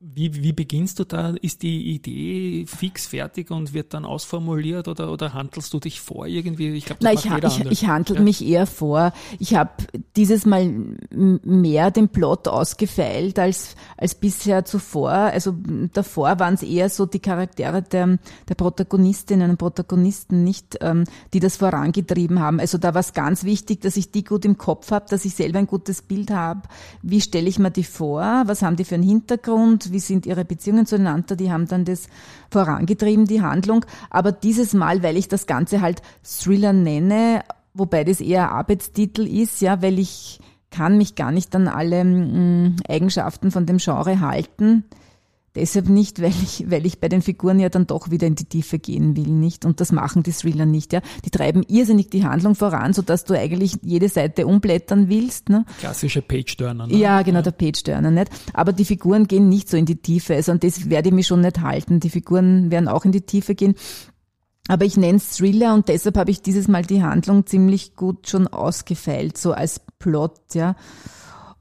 wie, 0.05 0.43
wie 0.43 0.51
beginnst 0.51 0.99
du 0.99 1.05
da? 1.05 1.29
Ist 1.41 1.61
die 1.63 1.93
Idee 1.93 2.65
fix 2.67 3.07
fertig 3.07 3.49
und 3.51 3.73
wird 3.73 3.93
dann 3.93 4.03
ausformuliert 4.03 4.89
oder, 4.89 5.09
oder 5.09 5.33
handelst 5.33 5.73
du 5.73 5.79
dich 5.79 6.01
vor 6.01 6.27
irgendwie? 6.27 6.71
Ich 6.73 6.83
glaube, 6.85 6.99
ich, 7.13 7.29
ha- 7.29 7.39
ich, 7.41 7.65
ich 7.71 7.87
handle 7.87 8.17
Ja. 8.17 8.21
mich 8.21 8.45
eher 8.45 8.67
vor. 8.67 9.13
Ich 9.39 9.55
habe 9.55 9.71
dieses 10.17 10.45
Mal 10.45 10.97
mehr 11.09 11.89
den 11.89 12.09
Plot 12.09 12.49
ausgefeilt 12.49 13.39
als, 13.39 13.77
als 13.95 14.13
bisher 14.15 14.65
zuvor. 14.65 15.09
Also 15.11 15.55
davor 15.93 16.37
waren 16.37 16.55
es 16.55 16.63
eher 16.63 16.89
so 16.89 17.05
die 17.05 17.19
Charaktere 17.19 17.81
der, 17.81 18.19
der 18.49 18.55
Protagonistinnen 18.55 19.51
und 19.51 19.57
Protagonisten, 19.57 20.43
nicht, 20.43 20.77
ähm, 20.81 21.05
die 21.33 21.39
das 21.39 21.55
vorangetrieben 21.55 22.41
haben. 22.41 22.59
Also 22.59 22.77
da 22.77 22.93
war 22.93 22.99
es 23.01 23.13
ganz 23.13 23.45
wichtig, 23.45 23.79
dass 23.79 23.95
ich 23.95 24.11
die 24.11 24.25
gut 24.25 24.43
im 24.43 24.57
Kopf 24.57 24.91
habe, 24.91 25.05
dass 25.09 25.23
ich 25.23 25.33
selber 25.33 25.59
ein 25.59 25.67
gutes 25.67 26.01
Bild 26.01 26.29
habe. 26.29 26.63
Wie 27.01 27.21
stelle 27.21 27.47
ich 27.47 27.57
mir 27.57 27.71
die 27.71 27.85
vor? 27.85 28.43
Was 28.47 28.61
haben 28.63 28.75
die 28.75 28.83
für 28.83 28.95
einen 28.95 29.03
Hintergrund? 29.05 29.92
Wie 29.93 29.99
sind 29.99 30.25
ihre 30.25 30.45
Beziehungen 30.45 30.85
zueinander, 30.85 31.35
die 31.35 31.51
haben 31.51 31.67
dann 31.67 31.85
das 31.85 32.07
vorangetrieben, 32.49 33.25
die 33.25 33.41
Handlung. 33.41 33.85
Aber 34.09 34.31
dieses 34.31 34.73
Mal, 34.73 35.03
weil 35.03 35.17
ich 35.17 35.27
das 35.27 35.47
Ganze 35.47 35.81
halt 35.81 36.01
Thriller 36.23 36.73
nenne, 36.73 37.43
wobei 37.73 38.03
das 38.03 38.21
eher 38.21 38.51
Arbeitstitel 38.51 39.25
ist, 39.27 39.61
ja, 39.61 39.81
weil 39.81 39.99
ich 39.99 40.39
kann 40.71 40.97
mich 40.97 41.15
gar 41.15 41.31
nicht 41.31 41.55
an 41.55 41.67
alle 41.67 42.03
mh, 42.03 42.77
Eigenschaften 42.89 43.51
von 43.51 43.65
dem 43.65 43.77
Genre 43.77 44.19
halten. 44.19 44.83
Deshalb 45.55 45.87
nicht, 45.87 46.19
weil 46.19 46.31
ich, 46.31 46.69
weil 46.71 46.83
ich 46.85 46.99
bei 46.99 47.09
den 47.09 47.21
Figuren 47.21 47.59
ja 47.59 47.69
dann 47.69 47.85
doch 47.85 48.09
wieder 48.09 48.25
in 48.25 48.33
die 48.33 48.45
Tiefe 48.45 48.79
gehen 48.79 49.15
will, 49.15 49.27
nicht? 49.27 49.65
Und 49.65 49.79
das 49.81 49.91
machen 49.91 50.23
die 50.23 50.31
Thriller 50.31 50.65
nicht, 50.65 50.93
ja. 50.93 51.01
Die 51.25 51.29
treiben 51.29 51.63
irrsinnig 51.67 52.09
die 52.09 52.25
Handlung 52.25 52.55
voran, 52.55 52.93
so 52.93 53.03
dass 53.03 53.23
du 53.23 53.37
eigentlich 53.37 53.77
jede 53.83 54.09
Seite 54.09 54.47
umblättern 54.47 55.09
willst, 55.09 55.49
ne? 55.49 55.65
Klassische 55.79 56.23
Page-Turner, 56.23 56.87
ne? 56.87 56.95
Ja, 56.95 57.21
genau, 57.21 57.39
ja. 57.39 57.43
der 57.43 57.51
Page-Turner, 57.51 58.09
nicht? 58.09 58.31
Aber 58.53 58.73
die 58.73 58.85
Figuren 58.85 59.27
gehen 59.27 59.47
nicht 59.47 59.69
so 59.69 59.77
in 59.77 59.85
die 59.85 59.97
Tiefe, 59.97 60.33
also 60.33 60.51
an 60.51 60.59
das 60.59 60.89
werde 60.89 61.09
ich 61.09 61.13
mich 61.13 61.27
schon 61.27 61.41
nicht 61.41 61.61
halten. 61.61 61.99
Die 61.99 62.09
Figuren 62.09 62.71
werden 62.71 62.87
auch 62.87 63.05
in 63.05 63.11
die 63.11 63.21
Tiefe 63.21 63.53
gehen. 63.53 63.75
Aber 64.69 64.85
ich 64.85 64.97
nenne 64.97 65.17
es 65.17 65.37
Thriller 65.37 65.73
und 65.73 65.87
deshalb 65.89 66.17
habe 66.17 66.31
ich 66.31 66.41
dieses 66.41 66.67
Mal 66.67 66.83
die 66.83 67.03
Handlung 67.03 67.45
ziemlich 67.45 67.95
gut 67.95 68.27
schon 68.27 68.47
ausgefeilt, 68.47 69.37
so 69.37 69.51
als 69.51 69.81
Plot, 69.99 70.39
ja. 70.55 70.75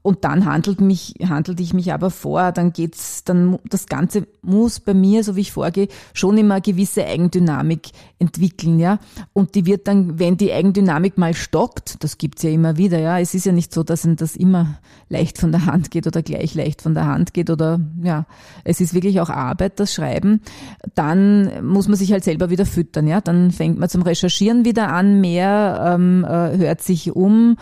Und 0.03 0.25
dann 0.25 0.45
handelt 0.45 0.81
mich, 0.81 1.15
handelt 1.27 1.61
ich 1.61 1.73
mich 1.73 1.93
aber 1.93 2.11
vor, 2.11 2.51
dann 2.51 2.73
geht's, 2.73 3.23
dann, 3.23 3.57
das 3.69 3.85
Ganze 3.85 4.27
muss 4.41 4.81
bei 4.81 4.93
mir, 4.93 5.23
so 5.23 5.37
wie 5.37 5.41
ich 5.41 5.53
vorgehe, 5.53 5.87
schon 6.13 6.37
immer 6.37 6.55
eine 6.55 6.61
gewisse 6.61 7.05
Eigendynamik 7.05 7.91
entwickeln, 8.19 8.79
ja. 8.79 8.99
Und 9.31 9.55
die 9.55 9.65
wird 9.65 9.87
dann, 9.87 10.19
wenn 10.19 10.35
die 10.35 10.51
Eigendynamik 10.51 11.17
mal 11.17 11.33
stockt, 11.33 12.03
das 12.03 12.17
gibt's 12.17 12.43
ja 12.43 12.49
immer 12.49 12.75
wieder, 12.75 12.99
ja. 12.99 13.17
Es 13.17 13.33
ist 13.33 13.45
ja 13.45 13.53
nicht 13.53 13.73
so, 13.73 13.81
dass 13.83 14.05
das 14.17 14.35
immer 14.35 14.77
leicht 15.07 15.37
von 15.37 15.53
der 15.53 15.65
Hand 15.65 15.89
geht 15.89 16.05
oder 16.05 16.21
gleich 16.21 16.53
leicht 16.53 16.81
von 16.81 16.93
der 16.93 17.07
Hand 17.07 17.33
geht 17.33 17.49
oder, 17.49 17.79
ja. 18.01 18.25
Es 18.65 18.81
ist 18.81 18.93
wirklich 18.93 19.21
auch 19.21 19.29
Arbeit, 19.29 19.79
das 19.79 19.93
Schreiben. 19.93 20.41
Dann 20.95 21.65
muss 21.65 21.87
man 21.87 21.95
sich 21.95 22.11
halt 22.11 22.25
selber 22.25 22.49
wieder 22.49 22.65
füttern, 22.65 23.07
ja. 23.07 23.21
Dann 23.21 23.51
fängt 23.51 23.79
man 23.79 23.87
zum 23.87 24.01
Recherchieren 24.01 24.65
wieder 24.65 24.91
an, 24.91 25.21
mehr, 25.21 25.93
ähm, 25.95 26.25
äh, 26.25 26.57
hört 26.57 26.81
sich 26.81 27.15
um, 27.15 27.55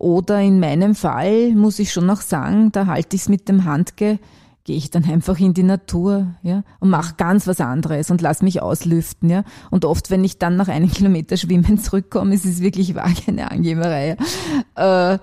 oder 0.00 0.40
in 0.40 0.60
meinem 0.60 0.94
Fall 0.94 1.50
muss 1.50 1.78
ich 1.78 1.92
schon 1.92 2.06
noch 2.06 2.22
sagen, 2.22 2.72
da 2.72 2.86
halte 2.86 3.16
ich 3.16 3.22
es 3.22 3.28
mit 3.28 3.50
dem 3.50 3.66
Handge, 3.66 4.18
gehe 4.64 4.76
ich 4.76 4.90
dann 4.90 5.04
einfach 5.04 5.38
in 5.38 5.52
die 5.52 5.62
Natur, 5.62 6.34
ja, 6.42 6.62
und 6.78 6.88
mache 6.88 7.16
ganz 7.18 7.46
was 7.46 7.60
anderes 7.60 8.10
und 8.10 8.22
lass 8.22 8.40
mich 8.40 8.62
auslüften, 8.62 9.28
ja. 9.28 9.44
Und 9.70 9.84
oft, 9.84 10.10
wenn 10.10 10.24
ich 10.24 10.38
dann 10.38 10.56
nach 10.56 10.68
einem 10.68 10.90
Kilometer 10.92 11.36
Schwimmen 11.36 11.78
zurückkomme, 11.78 12.34
ist 12.34 12.46
es 12.46 12.62
wirklich 12.62 12.94
wahr 12.94 13.10
keine 13.26 13.50
Angeberei. 13.50 14.16
Äh, 14.74 15.18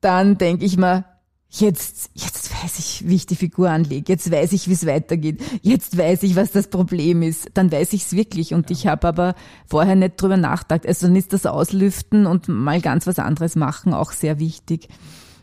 dann 0.00 0.38
denke 0.38 0.64
ich 0.64 0.76
mir, 0.76 1.04
jetzt, 1.50 2.10
jetzt 2.14 2.62
weiß 2.62 2.78
ich, 2.78 3.08
wie 3.08 3.16
ich 3.16 3.26
die 3.26 3.36
Figur 3.36 3.70
anlege, 3.70 4.12
jetzt 4.12 4.30
weiß 4.30 4.52
ich, 4.52 4.68
wie 4.68 4.72
es 4.72 4.86
weitergeht, 4.86 5.40
jetzt 5.62 5.98
weiß 5.98 6.22
ich, 6.22 6.36
was 6.36 6.52
das 6.52 6.68
Problem 6.68 7.22
ist, 7.22 7.50
dann 7.54 7.72
weiß 7.72 7.92
ich 7.92 8.02
es 8.02 8.12
wirklich 8.14 8.54
und 8.54 8.70
ja. 8.70 8.76
ich 8.76 8.86
habe 8.86 9.08
aber 9.08 9.34
vorher 9.66 9.96
nicht 9.96 10.20
drüber 10.20 10.36
nachgedacht. 10.36 10.86
Also 10.86 11.06
dann 11.06 11.16
ist 11.16 11.32
das 11.32 11.46
Auslüften 11.46 12.26
und 12.26 12.48
mal 12.48 12.80
ganz 12.80 13.06
was 13.06 13.18
anderes 13.18 13.56
machen 13.56 13.92
auch 13.94 14.12
sehr 14.12 14.38
wichtig. 14.38 14.88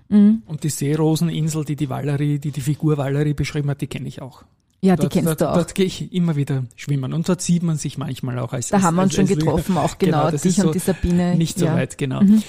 Mhm. 0.10 0.44
Und 0.46 0.64
die 0.64 0.70
Seeroseninsel, 0.70 1.66
die 1.66 1.76
die 1.76 1.90
Valerie, 1.90 2.40
die 2.40 2.52
die 2.52 2.62
Figur 2.62 2.98
Valerie 2.98 3.34
beschrieben 3.34 3.70
hat, 3.70 3.82
die 3.82 3.88
kenne 3.88 4.08
ich 4.08 4.22
auch. 4.22 4.44
Ja, 4.82 4.96
dort, 4.96 5.12
die 5.12 5.20
kennst 5.20 5.30
dort, 5.30 5.42
du 5.42 5.50
auch. 5.50 5.56
Dort 5.56 5.76
gehe 5.76 5.86
ich 5.86 6.14
immer 6.14 6.36
wieder 6.36 6.66
schwimmen 6.76 7.14
und 7.14 7.28
dort 7.28 7.42
sieht 7.42 7.64
man 7.64 7.78
sich 7.78 7.98
manchmal 7.98 8.38
auch 8.40 8.54
als 8.54 8.70
Da 8.70 8.78
als, 8.78 8.86
haben 8.86 8.96
wir 8.96 9.04
uns 9.04 9.18
als, 9.18 9.30
schon 9.30 9.38
getroffen, 9.38 9.78
auch 9.78 9.98
genau, 9.98 10.28
genau 10.28 10.38
dich 10.38 10.56
so 10.56 10.68
und 10.68 10.76
die 10.76 10.80
Sabine. 10.80 11.36
Nicht 11.36 11.58
so 11.58 11.66
ja. 11.66 11.74
weit, 11.74 11.98
genau. 11.98 12.22
Mhm. 12.22 12.44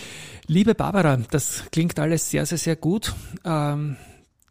Liebe 0.47 0.75
Barbara, 0.75 1.19
das 1.31 1.64
klingt 1.73 1.99
alles 1.99 2.31
sehr, 2.31 2.47
sehr, 2.47 2.59
sehr 2.59 2.77
gut. 2.77 3.14
Ähm, 3.45 3.97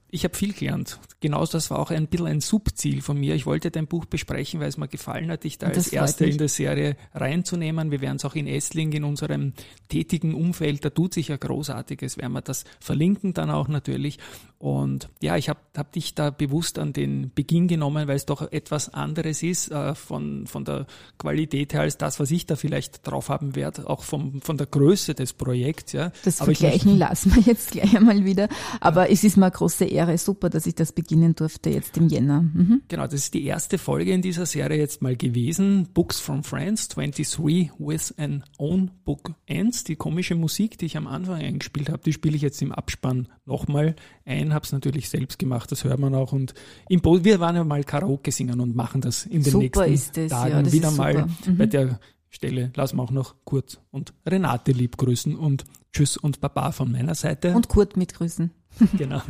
ich 0.10 0.24
habe 0.24 0.36
viel 0.36 0.54
gelernt. 0.54 1.00
Genauso, 1.20 1.54
das 1.54 1.70
war 1.70 1.80
auch 1.80 1.92
ein 1.92 2.08
bisschen 2.08 2.28
ein 2.28 2.42
Subziel 2.42 3.02
von 3.02 3.18
mir. 3.18 3.36
Ich 3.36 3.46
wollte 3.46 3.72
dein 3.72 3.88
Buch 3.88 4.06
besprechen, 4.06 4.60
weil 4.60 4.70
es 4.70 4.78
mir 4.78 4.88
gefallen 4.88 5.30
hat, 5.30 5.44
dich 5.44 5.58
da 5.58 5.68
als 5.68 5.90
Erster 5.90 6.26
in 6.26 6.38
der 6.38 6.48
Serie 6.48 6.96
reinzunehmen. 7.14 7.92
Wir 7.92 8.00
werden 8.00 8.18
es 8.18 8.26
auch 8.26 8.36
in 8.36 8.48
Essling, 8.48 8.92
in 8.94 9.04
unserem 9.04 9.54
tätigen 9.90 10.34
Umfeld, 10.34 10.86
da 10.86 10.92
tut 10.92 11.14
sich 11.14 11.30
ja 11.30 11.38
Großartiges, 11.38 12.18
werden 12.18 12.34
wir 12.34 12.42
das 12.42 12.64
verlinken 12.80 13.34
dann 13.34 13.50
auch 13.50 13.68
natürlich. 13.68 14.20
Und 14.60 15.10
ja, 15.22 15.38
ich 15.38 15.50
habe 15.50 15.60
hab 15.76 15.92
dich 15.92 16.16
da 16.16 16.32
bewusst 16.32 16.80
an 16.80 16.92
den 16.92 17.32
Beginn 17.34 17.68
genommen, 17.68 18.08
weil 18.08 18.16
es 18.16 18.26
doch 18.26 18.52
etwas 18.52 18.92
anderes 18.92 19.44
ist 19.44 19.72
äh, 19.72 19.94
von, 19.94 20.48
von 20.48 20.66
der 20.66 20.88
Qualität 21.20 21.74
her 21.74 21.82
als 21.82 21.98
das, 21.98 22.20
was 22.20 22.32
ich 22.32 22.48
da 22.48 22.56
vielleicht 22.56 23.06
drauf 23.06 23.30
haben 23.30 23.56
werde, 23.56 23.88
auch 23.88 24.04
vom, 24.04 24.42
von 24.42 24.58
der 24.58 24.66
Größe 24.66 25.14
des 25.14 25.34
Projekts. 25.34 25.94
Ja. 25.94 26.12
Das 26.24 26.42
Aber 26.42 26.56
Vergleichen 26.56 26.98
lassen 26.98 27.36
wir 27.36 27.44
jetzt 27.44 27.72
gleich 27.72 27.96
einmal 27.96 28.26
wieder. 28.26 28.50
Aber 28.80 29.06
ja. 29.06 29.14
es 29.14 29.24
ist 29.24 29.38
mir 29.38 29.46
eine 29.46 29.52
große 29.52 29.86
Ehre, 29.86 30.18
super, 30.18 30.50
dass 30.50 30.66
ich 30.66 30.74
das 30.74 30.92
beginnen 30.92 31.36
durfte 31.36 31.70
jetzt 31.70 31.96
im 31.98 32.08
Jänner. 32.08 32.42
Mhm. 32.42 32.82
Genau, 32.88 33.04
das 33.04 33.14
ist 33.16 33.36
die 33.36 33.46
erste 33.46 33.78
Folge 33.78 34.12
in 34.12 34.24
dieser 34.24 34.48
Serie 34.48 34.80
jetzt 34.80 35.04
mal 35.04 35.16
gewesen. 35.16 35.88
Books 35.94 36.20
from 36.20 36.44
Friends 36.44 36.88
23 36.88 37.72
with 37.78 38.14
an 38.18 38.44
Own 38.58 38.90
Book 39.06 39.34
Ends. 39.46 39.84
Die 39.84 39.96
komische 39.96 40.34
Musik, 40.34 40.80
die 40.80 40.88
ich 40.88 40.98
am 40.98 41.06
Anfang 41.06 41.36
eingespielt 41.36 41.90
habe, 41.90 42.02
die 42.04 42.14
spiele 42.14 42.36
ich 42.36 42.42
jetzt 42.42 42.62
im 42.64 42.72
Abspann 42.72 43.28
nochmal 43.46 43.96
ein, 44.26 44.47
habe 44.54 44.66
es 44.66 44.72
natürlich 44.72 45.10
selbst 45.10 45.40
gemacht, 45.40 45.72
das 45.72 45.84
hört 45.84 46.00
man 46.00 46.14
auch. 46.16 46.32
Und 46.34 46.54
im 46.90 47.02
Bo 47.02 47.24
wir 47.24 47.40
waren 47.40 47.56
ja 47.56 47.64
mal 47.64 47.84
Karaoke 47.84 48.32
singen 48.32 48.60
und 48.60 48.76
machen 48.76 49.02
das 49.02 49.26
in 49.26 49.44
den 49.44 49.52
super 49.52 49.88
nächsten 49.88 50.28
das, 50.28 50.32
Tagen 50.32 50.66
ja, 50.66 50.72
wieder 50.72 50.92
mal. 50.92 51.28
Mhm. 51.46 51.58
Bei 51.58 51.66
der 51.66 52.00
Stelle 52.30 52.72
lassen 52.76 52.98
wir 52.98 53.04
auch 53.04 53.12
noch 53.12 53.36
Kurt 53.46 53.82
und 53.92 54.14
Renate 54.26 54.72
lieb 54.72 54.98
grüßen 54.98 55.36
und 55.36 55.64
Tschüss 55.92 56.18
und 56.18 56.42
Baba 56.42 56.72
von 56.72 56.92
meiner 56.92 57.16
Seite. 57.16 57.54
Und 57.54 57.70
Kurt 57.70 57.98
mitgrüßen. 57.98 58.52
genau. 58.98 59.22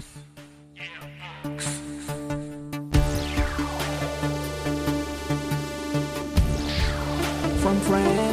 From 7.62 7.82
friends. 7.82 8.27